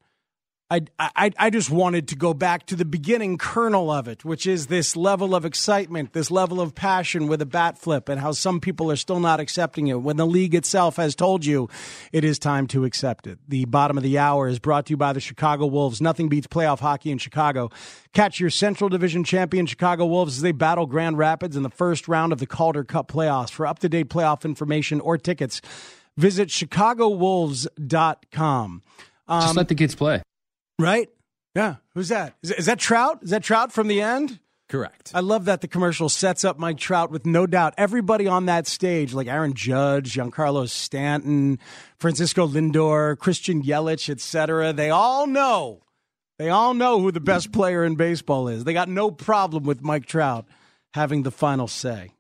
[0.71, 4.45] I, I, I just wanted to go back to the beginning kernel of it, which
[4.45, 8.33] is this level of excitement, this level of passion with a bat flip, and how
[8.33, 11.67] some people are still not accepting it when the league itself has told you
[12.13, 13.39] it is time to accept it.
[13.47, 16.01] The bottom of the hour is brought to you by the Chicago Wolves.
[16.01, 17.71] Nothing beats playoff hockey in Chicago.
[18.13, 22.07] Catch your Central Division champion Chicago Wolves as they battle Grand Rapids in the first
[22.07, 23.49] round of the Calder Cup playoffs.
[23.49, 25.61] For up to date playoff information or tickets,
[26.15, 28.83] visit ChicagoWolves.com.
[29.27, 30.21] Um, Just let the kids play.
[30.79, 31.09] Right?
[31.55, 31.75] Yeah.
[31.93, 32.35] Who's that?
[32.41, 33.19] Is, is that Trout?
[33.21, 34.39] Is that Trout from the end?
[34.69, 35.11] Correct.
[35.15, 38.67] I love that the commercial sets up Mike Trout with no doubt everybody on that
[38.67, 41.57] stage, like Aaron Judge, Giancarlo Stanton,
[41.97, 44.71] Francisco Lindor, Christian Yelich, etc.
[44.71, 45.81] They all know.
[46.37, 48.63] They all know who the best player in baseball is.
[48.63, 50.45] They got no problem with Mike Trout
[50.93, 52.11] having the final say.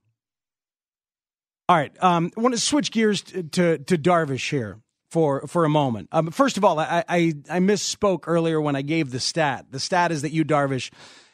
[1.69, 5.65] All right, um, I want to switch gears to, to, to Darvish here for for
[5.65, 6.09] a moment.
[6.11, 9.65] Um, first of all, I, I, I misspoke earlier when I gave the stat.
[9.71, 10.91] The stat is that Yu Darvish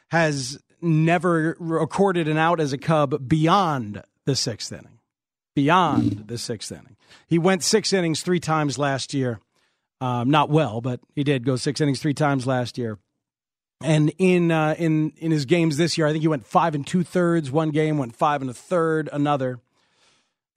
[0.10, 5.00] has never recorded an out as a Cub beyond the sixth inning.
[5.56, 9.40] Beyond the sixth inning, he went six innings three times last year.
[10.02, 12.98] Um, not well, but he did go six innings three times last year.
[13.82, 16.86] And in uh, in in his games this year, I think he went five and
[16.86, 19.60] two thirds one game, went five and a third another.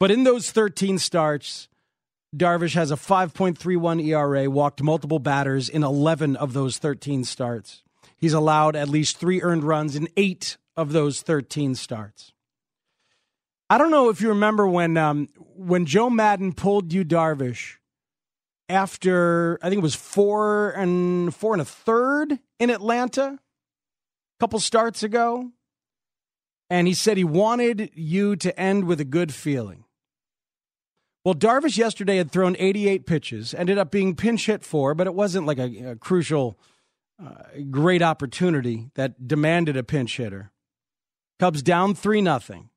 [0.01, 1.69] But in those thirteen starts,
[2.37, 7.83] Darvish has a 5.31 ERA, walked multiple batters in 11 of those 13 starts.
[8.17, 12.33] He's allowed at least three earned runs in eight of those 13 starts.
[13.71, 17.77] I don't know if you remember when um, when Joe Maddon pulled Yu Darvish
[18.69, 23.39] after I think it was four and four and a third in Atlanta, a
[24.41, 25.51] couple starts ago,
[26.71, 29.85] and he said he wanted you to end with a good feeling.
[31.29, 35.13] Well, Darvish yesterday had thrown 88 pitches, ended up being pinch hit for, but it
[35.13, 36.59] wasn't like a, a crucial,
[37.23, 40.53] uh, great opportunity that demanded a pinch hitter.
[41.39, 42.71] Cubs down 3 nothing.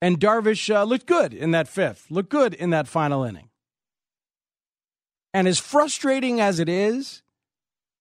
[0.00, 3.50] And Darvish uh, looked good in that fifth, looked good in that final inning.
[5.34, 7.22] And as frustrating as it is,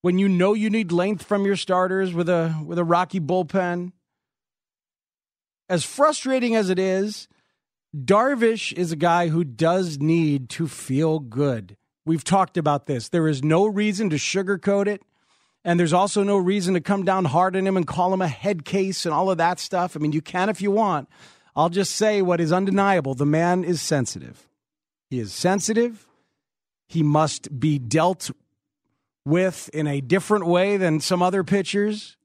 [0.03, 3.91] when you know you need length from your starters with a with a rocky bullpen,
[5.67, 7.27] as frustrating as it is,
[7.95, 11.77] Darvish is a guy who does need to feel good.
[12.05, 13.09] We've talked about this.
[13.09, 15.01] There is no reason to sugarcoat it.
[15.63, 18.27] And there's also no reason to come down hard on him and call him a
[18.27, 19.95] head case and all of that stuff.
[19.95, 21.09] I mean, you can if you want.
[21.55, 24.47] I'll just say what is undeniable the man is sensitive.
[25.09, 26.05] He is sensitive.
[26.87, 28.29] He must be dealt
[29.25, 32.15] with in a different way than some other pitchers.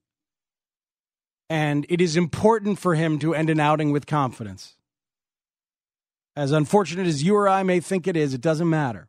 [1.49, 4.77] And it is important for him to end an outing with confidence.
[6.37, 9.09] As unfortunate as you or I may think it is, it doesn't matter.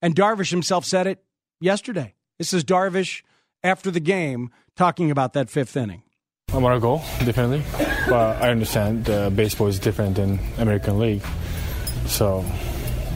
[0.00, 1.22] And Darvish himself said it
[1.60, 2.14] yesterday.
[2.38, 3.22] This is Darvish
[3.62, 6.02] after the game talking about that fifth inning.
[6.52, 7.62] I want to go, definitely.
[8.08, 11.22] But I understand uh, baseball is different than American League.
[12.06, 12.44] So,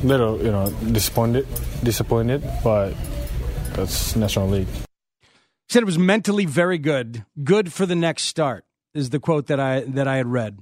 [0.02, 1.46] little, you know, disappointed,
[1.84, 2.94] disappointed, but
[3.74, 4.68] that's National League.
[4.68, 7.24] He said it was mentally very good.
[7.44, 10.58] Good for the next start is the quote that I that I had read.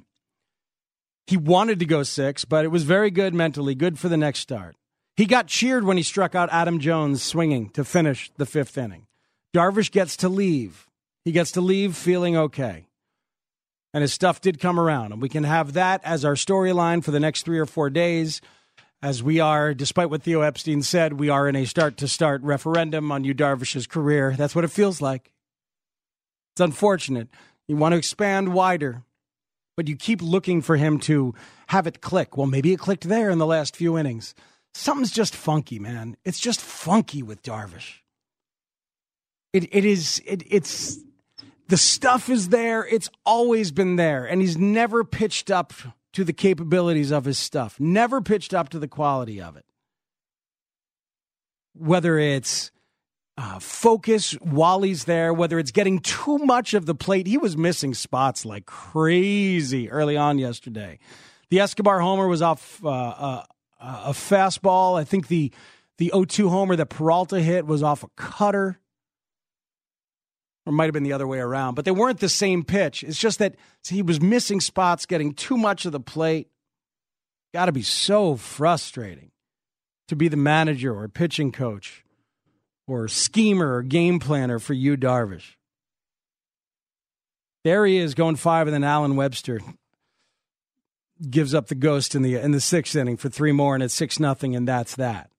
[1.29, 4.41] He wanted to go six, but it was very good mentally, good for the next
[4.41, 4.77] start.
[5.14, 9.07] He got cheered when he struck out Adam Jones swinging to finish the fifth inning.
[9.55, 10.88] Darvish gets to leave.
[11.27, 12.87] He gets to leave feeling okay.
[13.93, 15.12] And his stuff did come around.
[15.12, 18.41] And we can have that as our storyline for the next three or four days.
[19.03, 22.43] As we are, despite what Theo Epstein said, we are in a start to start
[22.43, 24.35] referendum on Yu Darvish's career.
[24.35, 25.31] That's what it feels like.
[26.55, 27.29] It's unfortunate.
[27.67, 29.03] You want to expand wider.
[29.79, 31.33] But you keep looking for him to
[31.69, 32.37] have it click.
[32.37, 34.35] Well, maybe it clicked there in the last few innings.
[34.75, 36.17] Something's just funky, man.
[36.25, 37.99] It's just funky with Darvish.
[39.53, 40.99] It it is it, it's
[41.69, 42.85] the stuff is there.
[42.88, 45.73] It's always been there, and he's never pitched up
[46.12, 47.79] to the capabilities of his stuff.
[47.79, 49.64] Never pitched up to the quality of it.
[51.75, 52.73] Whether it's
[53.38, 54.37] uh, focus
[54.83, 57.29] he's there, whether it's getting too much of the plate.
[57.29, 60.98] He was missing spots like crazy early on yesterday.
[61.48, 63.42] The Escobar homer was off uh, uh,
[63.81, 64.98] a fastball.
[64.98, 65.53] I think the
[65.98, 68.79] the 0-2 homer that Peralta hit was off a cutter.
[70.66, 73.03] Or might have been the other way around, but they weren't the same pitch.
[73.03, 73.55] It's just that
[73.88, 76.48] he was missing spots, getting too much of the plate.
[77.55, 79.31] Got to be so frustrating
[80.09, 82.05] to be the manager or pitching coach
[82.88, 85.55] or schemer or game planner for Yu, Darvish.
[87.62, 89.61] There he is going five, and then Allen Webster
[91.29, 93.94] gives up the ghost in the in the sixth inning for three more, and it's
[93.94, 95.31] six nothing, and that's that.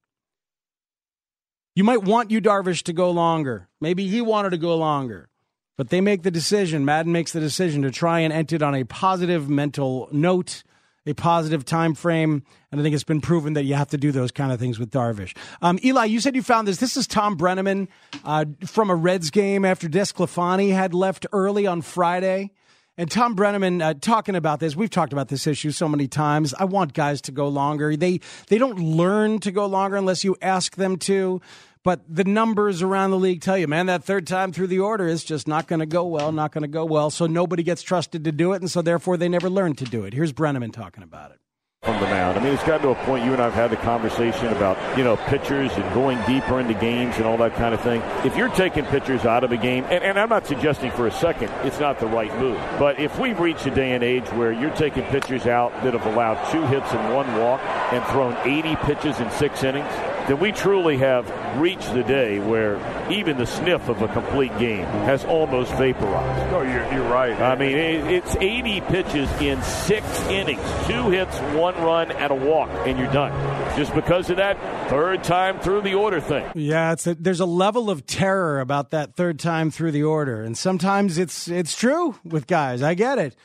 [1.75, 3.67] You might want Yu Darvish to go longer.
[3.81, 5.29] Maybe he wanted to go longer,
[5.77, 6.85] but they make the decision.
[6.85, 10.63] Maddon makes the decision to try and end it on a positive mental note
[11.05, 14.11] a positive time frame, and I think it's been proven that you have to do
[14.11, 15.35] those kind of things with Darvish.
[15.61, 16.77] Um, Eli, you said you found this.
[16.77, 17.87] This is Tom Brennaman
[18.23, 22.51] uh, from a Reds game after DeSclafani had left early on Friday.
[22.97, 24.75] And Tom Brennaman uh, talking about this.
[24.75, 26.53] We've talked about this issue so many times.
[26.59, 27.95] I want guys to go longer.
[27.95, 31.39] They they don't learn to go longer unless you ask them to.
[31.83, 35.07] But the numbers around the league tell you, man, that third time through the order
[35.07, 37.09] is just not going to go well, not going to go well.
[37.09, 40.03] So nobody gets trusted to do it, and so therefore they never learn to do
[40.03, 40.13] it.
[40.13, 41.39] Here's Brennaman talking about it
[41.83, 42.37] from the mound.
[42.37, 44.97] I mean, it's gotten to a point you and I have had the conversation about,
[44.97, 48.01] you know, pitchers and going deeper into games and all that kind of thing.
[48.25, 51.11] If you're taking pitchers out of a game, and, and I'm not suggesting for a
[51.11, 54.51] second it's not the right move, but if we've reached a day and age where
[54.51, 57.61] you're taking pitchers out that have allowed two hits and one walk
[57.93, 59.87] and thrown 80 pitches in six innings,
[60.29, 61.27] then we truly have
[61.59, 62.77] reached the day where
[63.11, 66.51] even the sniff of a complete game has almost vaporized.
[66.51, 67.33] No, you're, you're right.
[67.41, 72.69] I mean, it's 80 pitches in six innings, two hits, one run, and a walk,
[72.85, 73.31] and you're done.
[73.75, 74.57] Just because of that
[74.89, 76.45] third time through the order thing.
[76.53, 80.43] Yeah, it's a, there's a level of terror about that third time through the order,
[80.43, 82.83] and sometimes it's it's true with guys.
[82.83, 83.35] I get it.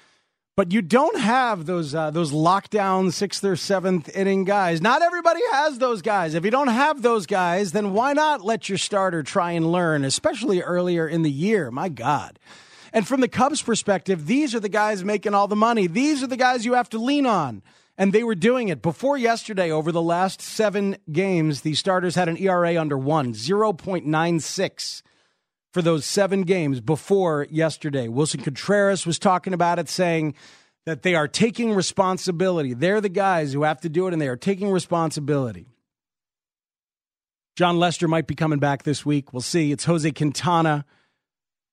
[0.56, 4.80] But you don't have those uh, those lockdown sixth or seventh inning guys.
[4.80, 6.34] Not everybody has those guys.
[6.34, 10.04] If you don't have those guys, then why not let your starter try and learn,
[10.04, 11.72] especially earlier in the year?
[11.72, 12.38] My God.
[12.92, 15.88] And from the Cubs' perspective, these are the guys making all the money.
[15.88, 17.60] These are the guys you have to lean on.
[17.98, 19.72] And they were doing it before yesterday.
[19.72, 25.02] Over the last seven games, the starters had an ERA under one, 0.96
[25.74, 28.06] for those seven games before yesterday.
[28.06, 30.34] Willson Contreras was talking about it, saying
[30.86, 32.74] that they are taking responsibility.
[32.74, 35.66] They're the guys who have to do it, and they are taking responsibility.
[37.56, 39.32] Jon Lester might be coming back this week.
[39.32, 39.72] We'll see.
[39.72, 40.84] It's Jose Quintana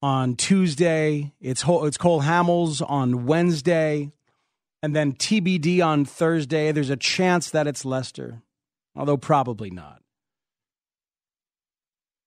[0.02, 1.34] on Tuesday.
[1.40, 4.12] It's it's Cole Hamels on Wednesday,
[4.82, 6.72] and then TBD on Thursday.
[6.72, 8.42] There's a chance that it's Lester,
[8.96, 10.01] although probably not.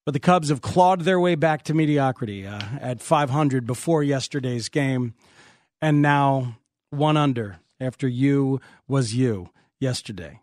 [0.04, 4.68] But the Cubs have clawed their way back to mediocrity uh, at 500 before yesterday's
[4.68, 5.14] game,
[5.80, 6.58] and now
[6.90, 9.48] one under after you was you
[9.80, 10.40] yesterday.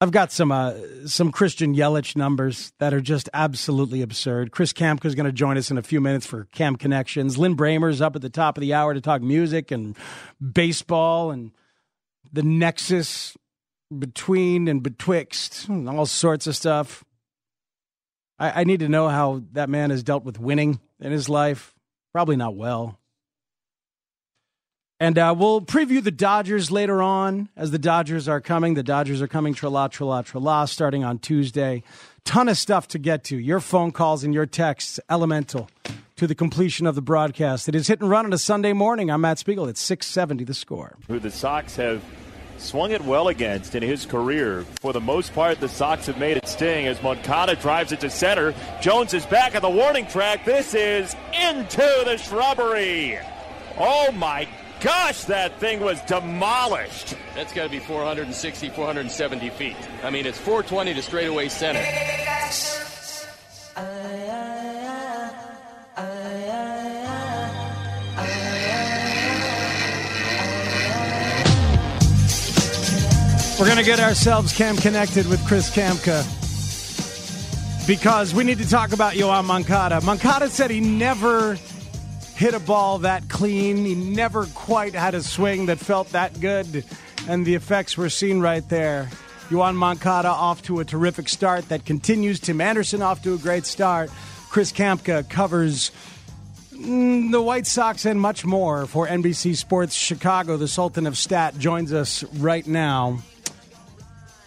[0.00, 0.74] I've got some uh,
[1.06, 4.52] some Christian Yelich numbers that are just absolutely absurd.
[4.52, 7.36] Chris Kamka is going to join us in a few minutes for Cam Connections.
[7.36, 9.96] Lin Brehmer's up at the top of the hour to talk music and
[10.40, 11.50] baseball and
[12.32, 13.36] the nexus
[13.98, 17.04] between and betwixt and all sorts of stuff.
[18.38, 21.74] I, I need to know how that man has dealt with winning in his life.
[22.12, 22.98] Probably not well.
[25.00, 28.74] And uh, we'll preview the Dodgers later on as the Dodgers are coming.
[28.74, 31.84] The Dodgers are coming, tra la, tra la, starting on Tuesday.
[32.24, 33.38] Ton of stuff to get to.
[33.38, 35.70] Your phone calls and your texts, elemental
[36.16, 37.68] to the completion of the broadcast.
[37.68, 39.08] It is hit and run on a Sunday morning.
[39.08, 39.68] I'm Matt Spiegel.
[39.68, 40.96] It's 670 the score.
[41.06, 42.02] Who the Sox have
[42.60, 44.64] swung it well against in his career.
[44.80, 48.10] For the most part, the Sox have made it sting as Moncada drives it to
[48.10, 48.54] center.
[48.80, 50.44] Jones is back at the warning track.
[50.44, 53.18] This is into the shrubbery.
[53.78, 54.48] Oh my
[54.80, 57.16] gosh, that thing was demolished.
[57.34, 59.76] That's got to be 460, 470 feet.
[60.02, 61.82] I mean, it's 420 to straightaway center.
[73.58, 76.22] We're going to get ourselves cam connected with Chris Kamka
[77.88, 80.00] because we need to talk about Yoan Moncada.
[80.00, 81.54] Moncada said he never
[82.36, 83.78] hit a ball that clean.
[83.78, 86.84] He never quite had a swing that felt that good,
[87.26, 89.10] and the effects were seen right there.
[89.48, 92.38] Yoan Moncada off to a terrific start that continues.
[92.38, 94.08] Tim Anderson off to a great start.
[94.50, 95.90] Chris Kamka covers
[96.72, 100.56] mm, the White Sox and much more for NBC Sports Chicago.
[100.56, 103.18] The Sultan of Stat joins us right now.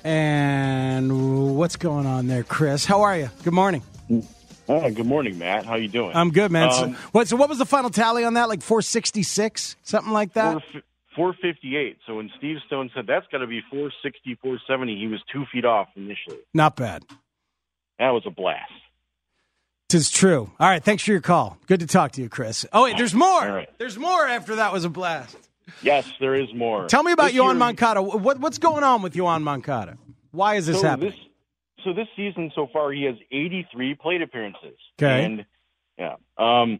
[0.03, 2.85] And what's going on there, Chris?
[2.85, 3.29] How are you?
[3.43, 3.83] Good morning.
[4.67, 5.65] Oh, good morning, Matt.
[5.65, 6.15] How you doing?
[6.15, 6.69] I'm good, man.
[6.69, 8.49] Um, so, what, so what was the final tally on that?
[8.49, 10.61] Like 466, something like that?
[11.15, 11.97] 458.
[12.07, 15.65] So when Steve Stone said that's got to be 460, 470, he was two feet
[15.65, 16.39] off initially.
[16.53, 17.03] Not bad.
[17.99, 18.71] That was a blast.
[19.89, 20.49] Tis true.
[20.57, 21.57] All right, thanks for your call.
[21.67, 22.65] Good to talk to you, Chris.
[22.71, 23.41] Oh wait, there's more.
[23.41, 23.69] Right.
[23.77, 25.37] There's more after that was a blast.
[25.81, 26.87] Yes, there is more.
[26.87, 28.01] Tell me about This Yoan Moncada.
[28.01, 29.97] What, what's going on with Yoan Moncada?
[30.31, 31.11] Why is this so happening?
[31.11, 31.19] This,
[31.83, 34.77] so this season so far, he has 83 plate appearances.
[35.01, 35.25] Okay.
[35.25, 35.45] And
[35.97, 36.79] yeah, um,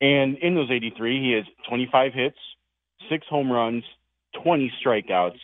[0.00, 2.36] and in those 83, he has 25 hits,
[3.08, 3.84] six home runs,
[4.42, 5.38] 20 strikeouts,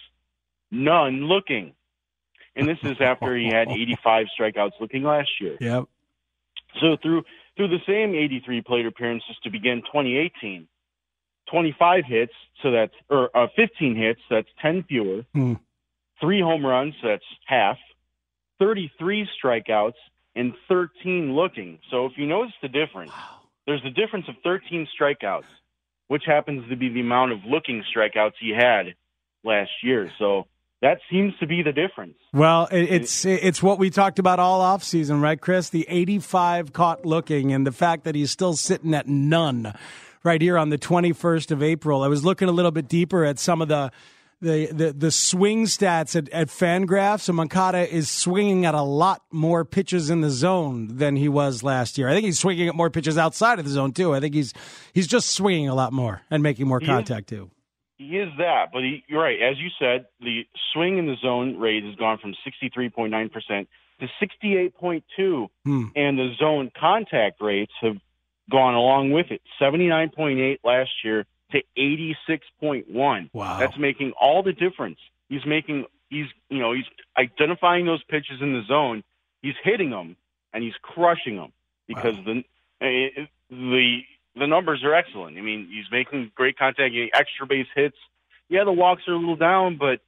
[0.71, 1.75] none looking.
[2.55, 5.57] And this is after he had 85 strikeouts looking last year.
[5.61, 5.85] Yep.
[6.81, 7.25] So through
[7.57, 10.67] through the same 83 plate appearances to begin 2018,
[11.53, 12.33] 25 hits,
[12.63, 15.23] so that's or uh, 15 hits, that's 10 fewer.
[15.35, 15.55] Hmm.
[16.21, 17.77] Three home runs, that's half.
[18.59, 19.95] 33 strikeouts
[20.35, 21.79] and 13 looking.
[21.91, 23.13] So if you notice the difference,
[23.67, 25.43] there's a difference of 13 strikeouts,
[26.09, 28.95] which happens to be the amount of looking strikeouts he had
[29.45, 30.11] last year.
[30.19, 30.47] So
[30.81, 32.15] that seems to be the difference.
[32.33, 35.69] Well, it's it's what we talked about all offseason, right, Chris?
[35.69, 39.75] The 85 caught looking and the fact that he's still sitting at none
[40.25, 42.03] right here on the 21st of April.
[42.03, 43.91] I was looking a little bit deeper at some of the
[44.41, 49.23] the, the, the swing stats at, at Fangraphs, and Moncada is swinging at a lot
[49.31, 52.09] more pitches in the zone than he was last year.
[52.09, 54.13] I think he's swinging at more pitches outside of the zone too.
[54.13, 54.53] I think he's
[54.93, 57.51] he's just swinging a lot more and making more He is- contact too.
[57.99, 59.41] He is that, but he, you're right.
[59.41, 60.43] As you said, the
[60.73, 63.69] swing in the zone rate has gone from 63.9%
[64.01, 65.85] to 68.2, Hmm.
[65.95, 67.95] and the zone contact rates have
[68.53, 73.31] gone along with it 79.8 last year to 86.1.
[73.33, 73.59] Wow.
[73.59, 74.99] That's making all the difference.
[75.29, 76.85] He's making, he's, you know, he's
[77.17, 79.03] identifying those pitches in the zone,
[79.41, 80.17] he's hitting them,
[80.53, 81.53] and he's crushing them
[81.89, 82.45] because the,
[82.83, 84.01] eh, the,
[84.37, 85.39] the numbers are excellent.
[85.39, 87.97] I mean, he's making great contact, getting extra base hits.
[88.49, 90.01] Yeah, the walks are a little down, but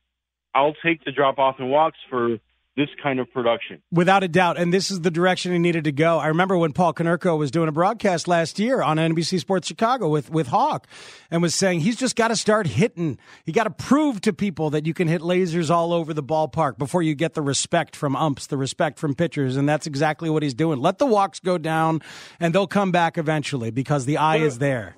[0.54, 2.38] I'll take the drop off in walks for
[2.76, 3.80] this kind of production.
[3.92, 4.58] Without a doubt.
[4.58, 6.18] And this is the direction he needed to go.
[6.18, 10.08] I remember when Paul Konerko was doing a broadcast last year on NBC Sports Chicago
[10.08, 10.86] with, with Hawk
[11.30, 13.18] and was saying he's just got to start hitting.
[13.44, 16.78] He got to prove to people that you can hit lasers all over the ballpark
[16.78, 19.56] before you get the respect from umps, the respect from pitchers.
[19.56, 20.80] And that's exactly what he's doing.
[20.80, 22.02] Let the walks go down
[22.40, 24.96] and they'll come back eventually because the eye is there.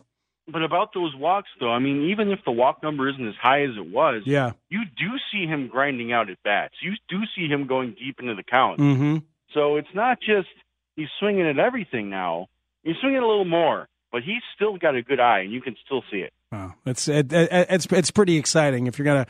[0.49, 3.63] But about those walks, though, I mean, even if the walk number isn't as high
[3.63, 4.53] as it was, Yeah.
[4.69, 6.75] you do see him grinding out at bats.
[6.81, 8.79] You do see him going deep into the count.
[8.79, 9.17] Mm-hmm.
[9.53, 10.49] So it's not just
[10.95, 12.47] he's swinging at everything now.
[12.85, 15.75] He's swinging a little more, but he's still got a good eye, and you can
[15.85, 16.33] still see it.
[16.53, 19.27] Wow, it's it, it, it's it's pretty exciting if you're gonna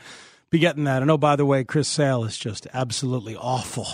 [0.51, 1.01] be getting that.
[1.01, 3.87] And oh, by the way, Chris Sale is just absolutely awful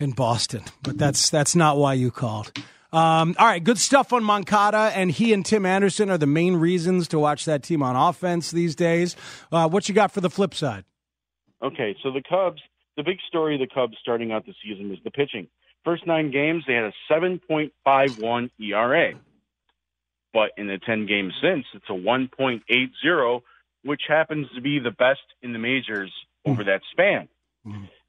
[0.00, 2.50] in Boston, but that's that's not why you called.
[2.94, 6.54] Um, all right, good stuff on Moncada, and he and Tim Anderson are the main
[6.54, 9.16] reasons to watch that team on offense these days.
[9.50, 10.84] Uh, what you got for the flip side?
[11.60, 12.62] Okay, so the Cubs,
[12.96, 15.48] the big story of the Cubs starting out the season was the pitching.
[15.84, 19.14] First nine games, they had a 7.51 ERA.
[20.32, 23.42] But in the 10 games since, it's a 1.80,
[23.82, 26.12] which happens to be the best in the majors
[26.44, 27.28] over that span.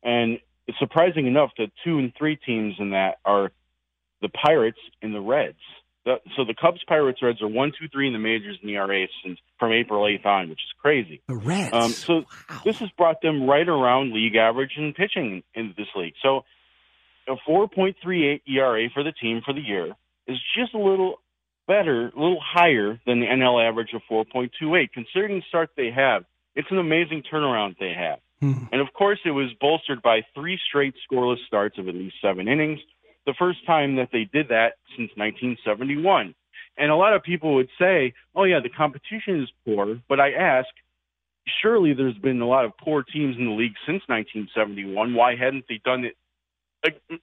[0.04, 3.52] And it's surprising enough that two and three teams in that are
[4.22, 5.58] the Pirates and the Reds.
[6.06, 8.76] The, so the Cubs, Pirates, Reds are one, two, three in the majors in the
[8.76, 11.22] ERA since from April 8th on, which is crazy.
[11.28, 11.74] The Reds.
[11.74, 12.24] Um, so
[12.64, 16.14] this has brought them right around league average in pitching in this league.
[16.22, 16.42] So
[17.28, 19.94] a 4.38 ERA for the team for the year
[20.28, 21.16] is just a little
[21.68, 24.92] better, a little higher than the NL average of 4.28.
[24.94, 28.20] Considering the start they have, it's an amazing turnaround they have.
[28.72, 32.48] And of course, it was bolstered by three straight scoreless starts of at least seven
[32.48, 32.80] innings,
[33.26, 36.36] the first time that they did that since 1971.
[36.78, 40.00] And a lot of people would say, oh, yeah, the competition is poor.
[40.10, 40.68] But I ask,
[41.62, 45.14] surely there's been a lot of poor teams in the league since 1971.
[45.14, 46.16] Why hadn't they done it
[46.86, 47.16] uh,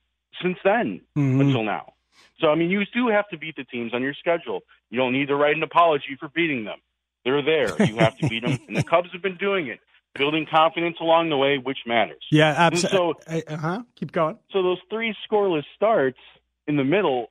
[0.43, 1.41] since then Mhm.
[1.41, 1.93] until now?
[2.41, 4.63] So, I mean, you do have to beat the teams on your schedule.
[4.91, 6.79] You don't need to write an apology for beating them.
[7.25, 7.81] They're there.
[7.87, 8.59] You have to beat them.
[8.67, 9.79] And the Cubs have been doing it,
[10.15, 12.23] building confidence along the way, which matters.
[12.31, 12.99] Yeah, absolutely.
[13.29, 13.83] So, Uh huh.
[13.97, 14.39] Keep going.
[14.51, 16.19] so those three scoreless starts
[16.67, 17.31] in the middle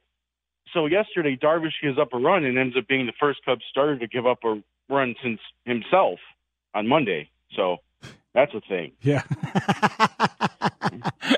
[0.74, 3.98] So yesterday, Darvish gives up a run and ends up being the first Cubs starter
[4.00, 6.20] to give up a run since himself
[6.74, 7.30] on Monday.
[7.56, 7.78] So
[8.34, 8.94] that's a thing.
[9.02, 9.24] Yeah.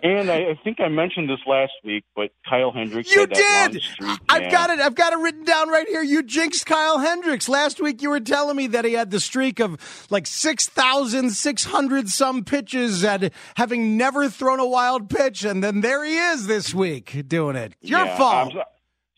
[0.03, 3.13] and I, I think I mentioned this last week, but Kyle Hendricks.
[3.13, 3.81] You did.
[3.81, 4.79] streak, I've got it.
[4.79, 6.01] I've got it written down right here.
[6.01, 8.01] You jinxed Kyle Hendricks last week.
[8.01, 9.79] You were telling me that he had the streak of
[10.09, 15.63] like six thousand six hundred some pitches and having never thrown a wild pitch, and
[15.63, 17.73] then there he is this week doing it.
[17.81, 18.53] Your Yeah, fault.
[18.53, 18.63] So-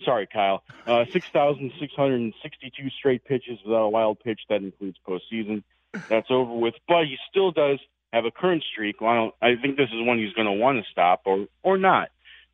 [0.04, 0.62] sorry, Kyle.
[0.86, 4.42] Uh, 6,662 straight pitches without a wild pitch.
[4.50, 5.64] That includes postseason.
[6.10, 6.76] That's over with.
[6.88, 7.80] But he still does
[8.16, 9.02] have a current streak.
[9.02, 11.48] Well, I, don't, I think this is one he's going to want to stop or,
[11.64, 12.10] or not.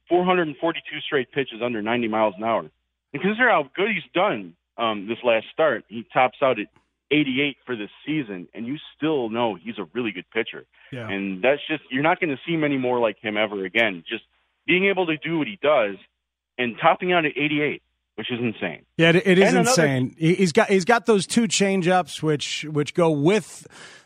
[0.10, 2.70] 442 straight pitches under 90 miles an hour.
[3.14, 5.86] And consider how good he's done um, this last start.
[5.88, 6.68] He tops out at
[7.12, 10.66] 88 for this season, and you still know he's a really good pitcher.
[10.92, 11.10] Yeah.
[11.10, 14.04] And that's just, you're not going to see many more like him ever again.
[14.10, 14.24] Just
[14.66, 15.96] being able to do what he does
[16.58, 17.82] and topping out at 88,
[18.16, 18.86] which is insane.
[18.98, 20.16] Yeah, it, it is And insane.
[20.18, 23.66] He- He's got he's got those two changeups, which which go with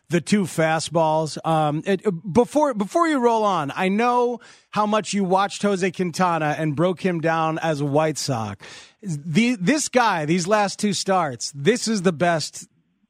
[0.09, 1.37] the two fastballs.
[1.45, 2.01] Um, it,
[2.31, 4.39] before before you roll on, I know
[4.71, 8.65] how much you watched Jose Quintana and broke him down as a White Sox.
[9.01, 12.67] The, this guy, these last two starts, this is the best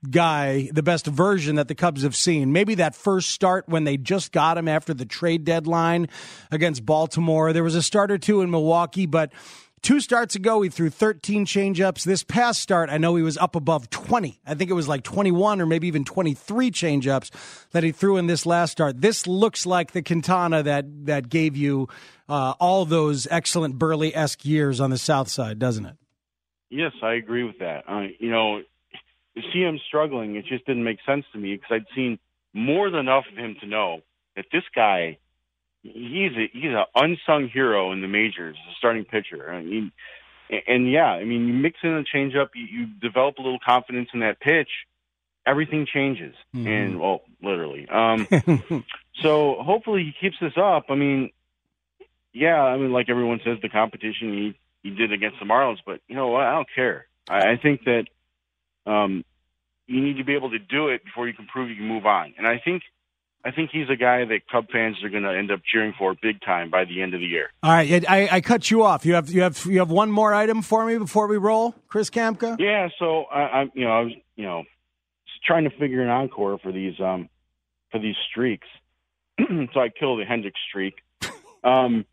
[0.09, 2.51] guy, the best version that the Cubs have seen.
[2.51, 6.09] Maybe that first start when they just got him after the trade deadline
[6.51, 7.53] against Baltimore.
[7.53, 9.31] There was a start or two in Milwaukee, but
[9.81, 12.03] two starts ago he threw 13 changeups.
[12.03, 14.39] This past start, I know he was up above 20.
[14.45, 17.31] I think it was like 21 or maybe even 23 changeups
[17.71, 19.01] that he threw in this last start.
[19.01, 21.87] This looks like the Quintana that that gave you
[22.27, 25.95] uh, all those excellent Buehrle esque years on the South Side, doesn't it?
[26.69, 27.83] Yes, I agree with that.
[27.87, 28.61] Uh, you know,
[29.53, 32.19] see him struggling, it just didn't make sense to me because I'd seen
[32.53, 34.01] more than enough of him to know
[34.35, 35.17] that this guy,
[35.93, 39.51] he's a, he's an unsung hero in the majors, a starting pitcher.
[39.51, 39.91] I mean,
[40.49, 43.59] and, and yeah, I mean, you mix in a changeup, you, you develop a little
[43.63, 44.69] confidence in that pitch,
[45.45, 46.67] everything changes, Mhm.
[46.67, 47.87] and well, literally.
[47.87, 48.27] Um,
[49.21, 50.85] so hopefully he keeps this up.
[50.89, 51.31] I mean,
[52.33, 55.99] yeah, I mean, like everyone says, the competition he he did against the Marlins, but
[56.07, 56.43] you know what?
[56.43, 57.07] I don't care.
[57.27, 58.05] I, I think that
[58.85, 59.23] um,
[59.87, 62.05] you need to be able to do it before you can prove you can move
[62.05, 62.35] on.
[62.37, 62.83] And I think
[63.45, 66.15] I think he's a guy that Cub fans are going to end up cheering for
[66.19, 67.51] big time by the end of the year.
[67.61, 69.05] All right, I, I cut you off.
[69.05, 72.09] You have you have you have one more item for me before we roll, Chris
[72.09, 72.57] Kamka.
[72.59, 74.63] Yeah, so I, I you know I was you know
[75.45, 77.29] trying to figure an encore for these um
[77.91, 78.67] for these streaks.
[79.39, 80.95] so I killed the Hendricks streak.
[81.63, 82.05] Um,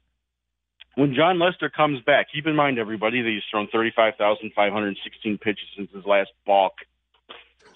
[0.94, 4.52] when Jon Lester comes back, keep in mind everybody that he's thrown thirty five thousand
[4.56, 6.72] five hundred sixteen pitches since his last balk.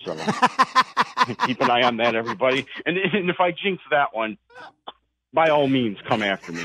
[0.07, 2.65] So keep an eye on that, everybody.
[2.87, 4.39] And, and if I jinx that one,
[5.33, 6.65] by all means, come after me.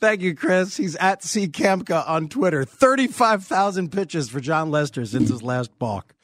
[0.00, 0.76] Thank you, Chris.
[0.76, 2.64] He's at C Kamka on Twitter.
[2.64, 6.14] Thirty-five thousand pitches for Jon Lester since his last balk.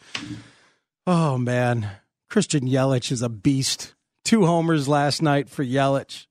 [1.07, 1.89] Oh man,
[2.29, 3.95] Christian Yelich is a beast.
[4.25, 6.27] Two homers last night for Yelich.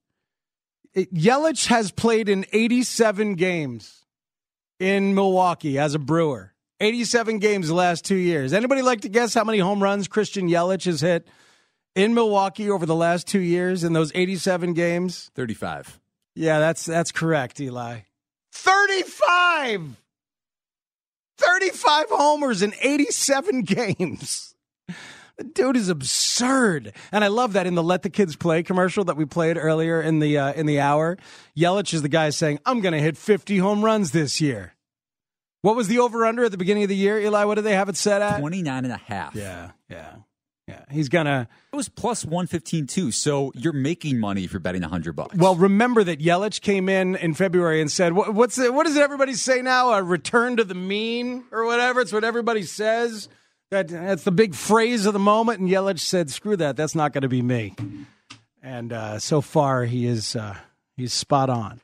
[0.94, 4.06] It- Yelich has played in eighty-seven games
[4.80, 6.54] in Milwaukee as a Brewer.
[6.80, 8.54] Eighty-seven games the last two years.
[8.54, 11.28] Anybody like to guess how many home runs Christian Yelich has hit
[11.96, 15.32] in Milwaukee over the last two years in those eighty-seven games?
[15.34, 16.00] 35.
[16.36, 18.02] Yeah, that's that's correct, Eli.
[18.52, 19.98] 35!
[21.38, 24.56] 35 homers in 87 games.
[25.38, 26.94] The dude is absurd.
[27.12, 30.02] And I love that in the Let the Kids Play commercial that we played earlier
[30.02, 31.18] in the uh, in the hour.
[31.56, 34.74] Yelich is the guy saying, "I'm going to hit 50 home runs this year."
[35.68, 37.44] What was the over under at the beginning of the year, Eli?
[37.44, 38.40] What did they have it set at?
[38.40, 39.36] 29 and a half.
[39.36, 40.16] Yeah, yeah.
[40.66, 41.50] Yeah, he's gonna.
[41.74, 45.36] It was plus 115 too, so you're making money if you're betting 100 bucks.
[45.36, 48.96] Well, remember that Yelich came in in February and said, "What- "What's it, what does
[48.96, 49.92] everybody say now?
[49.92, 53.28] A return to the mean or whatever." It's what everybody says.
[53.70, 55.60] That that's the big phrase of the moment.
[55.60, 56.78] And Yelich said, "Screw that.
[56.78, 57.74] That's not going to be me."
[58.64, 60.56] And uh, so far, he is uh,
[60.96, 61.82] he's spot on.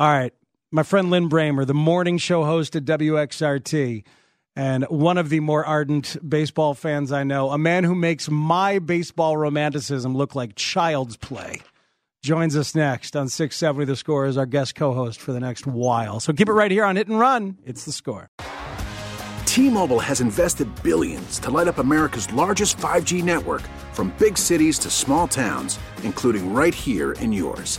[0.00, 0.34] All right,
[0.72, 4.04] my friend Lin Brehmer, the morning show host at WXRT,
[4.56, 8.78] and one of the more ardent baseball fans I know, a man who makes my
[8.78, 11.60] baseball romanticism look like child's play
[12.22, 15.66] joins us next on 670 The Score as our guest co host for the next
[15.66, 16.20] while.
[16.20, 17.58] So keep it right here on Hit and Run.
[17.66, 18.28] It's the score.
[19.44, 23.62] T-Mobile has invested billions to light up America's largest 5G network
[23.92, 27.78] from big cities to small towns, including right here in yours.